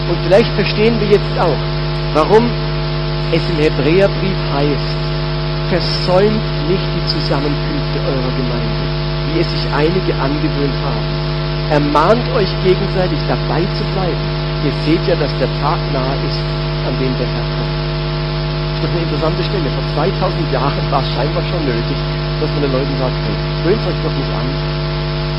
[0.09, 1.61] Und vielleicht verstehen wir jetzt auch,
[2.15, 2.49] warum
[3.33, 4.99] es im Hebräerbrief heißt,
[5.69, 8.85] versäumt nicht die Zusammenkünfte eurer Gemeinde,
[9.29, 11.29] wie es sich einige angewöhnt haben.
[11.71, 14.39] Ermahnt euch gegenseitig dabei zu bleiben.
[14.65, 16.43] Ihr seht ja, dass der Tag nahe ist,
[16.87, 17.88] an dem der Herr kommt.
[18.79, 19.69] Das eine interessante Stelle.
[19.75, 21.99] Vor 2000 Jahren war es scheinbar schon nötig,
[22.39, 24.47] dass man den Leuten sagt, hey, gewöhnt euch doch nicht an,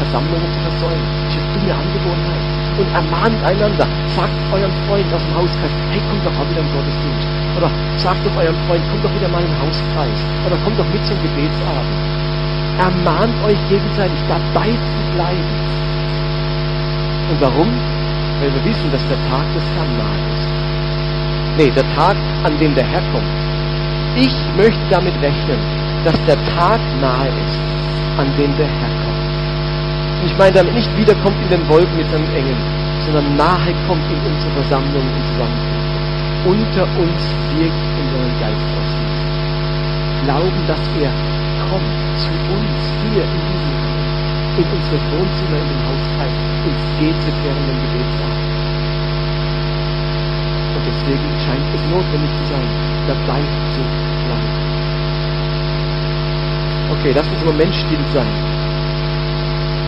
[0.03, 1.07] Versammlungen zu versäumen.
[1.23, 2.43] Das ist eine Angewohnheit.
[2.79, 3.87] Und ermahnt einander.
[4.11, 7.27] Sagt eurem Freund aus dem Hauskreis, hey, kommt doch mal wieder im Gottesdienst.
[7.55, 10.19] Oder sagt doch eurem Freund, kommt doch wieder mal im Hauskreis.
[10.43, 11.95] Oder kommt doch mit zum Gebetsabend.
[12.75, 15.51] Ermahnt euch gegenseitig, dabei zu bleiben.
[17.31, 17.71] Und warum?
[18.43, 20.68] Weil wir wissen, dass der Tag des Herrn nahe ist.
[21.59, 23.27] Nee, der Tag, an dem der Herr kommt.
[24.15, 25.59] Ich möchte damit rechnen,
[26.05, 27.59] dass der Tag nahe ist,
[28.15, 30.23] an dem der Herr kommt.
[30.23, 32.63] Und ich meine damit nicht wiederkommt in den Wolken mit seinen Engeln,
[33.03, 35.99] sondern nahe kommt in unsere Versammlungen und Zusammenkünfte.
[36.47, 38.91] Unter uns wirkt in seinen Geist aus.
[40.23, 41.11] Glauben, dass er
[41.67, 41.91] kommt
[42.23, 43.99] zu uns hier in diesem Raum,
[44.55, 46.35] in unsere Wohnzimmer, in den Hauskreis,
[46.71, 48.58] ins GZ während dem Gebetsabend.
[50.79, 52.67] Und deswegen scheint es notwendig zu sein,
[53.05, 53.43] dabei
[53.75, 53.81] zu
[54.23, 54.55] bleiben.
[56.95, 57.75] Okay, lass uns im Moment
[58.13, 58.49] sein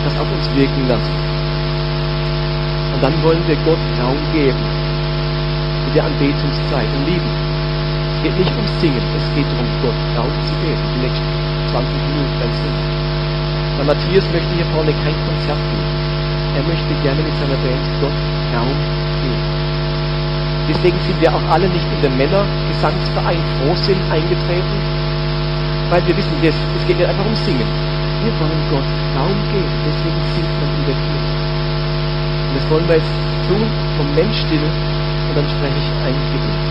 [0.03, 1.15] das auf uns wirken lassen.
[2.93, 4.63] Und dann wollen wir Gott Raum geben
[5.87, 7.31] in der Anbetungszeit und lieben.
[8.17, 11.31] Es geht nicht ums Singen, es geht darum, Gott Raum zu geben, die nächsten
[11.71, 12.79] 20 Minuten, es sind.
[13.77, 15.91] Der Matthias möchte hier vorne kein Konzert geben.
[16.57, 18.17] Er möchte gerne mit seiner Band Gott
[18.53, 19.00] Raum geben.
[20.69, 24.77] Deswegen sind wir auch alle nicht in den Männergesangsverein Frohsinn eingetreten,
[25.89, 27.67] weil wir wissen, es geht nicht einfach ums Singen.
[28.23, 28.85] Wir wollen Gott
[29.17, 31.41] Raum geben, deswegen singt man in der Kirche.
[32.47, 33.13] Und das wollen wir jetzt
[33.47, 36.70] tun, Moment still, und dann spreche ich ein Gebet.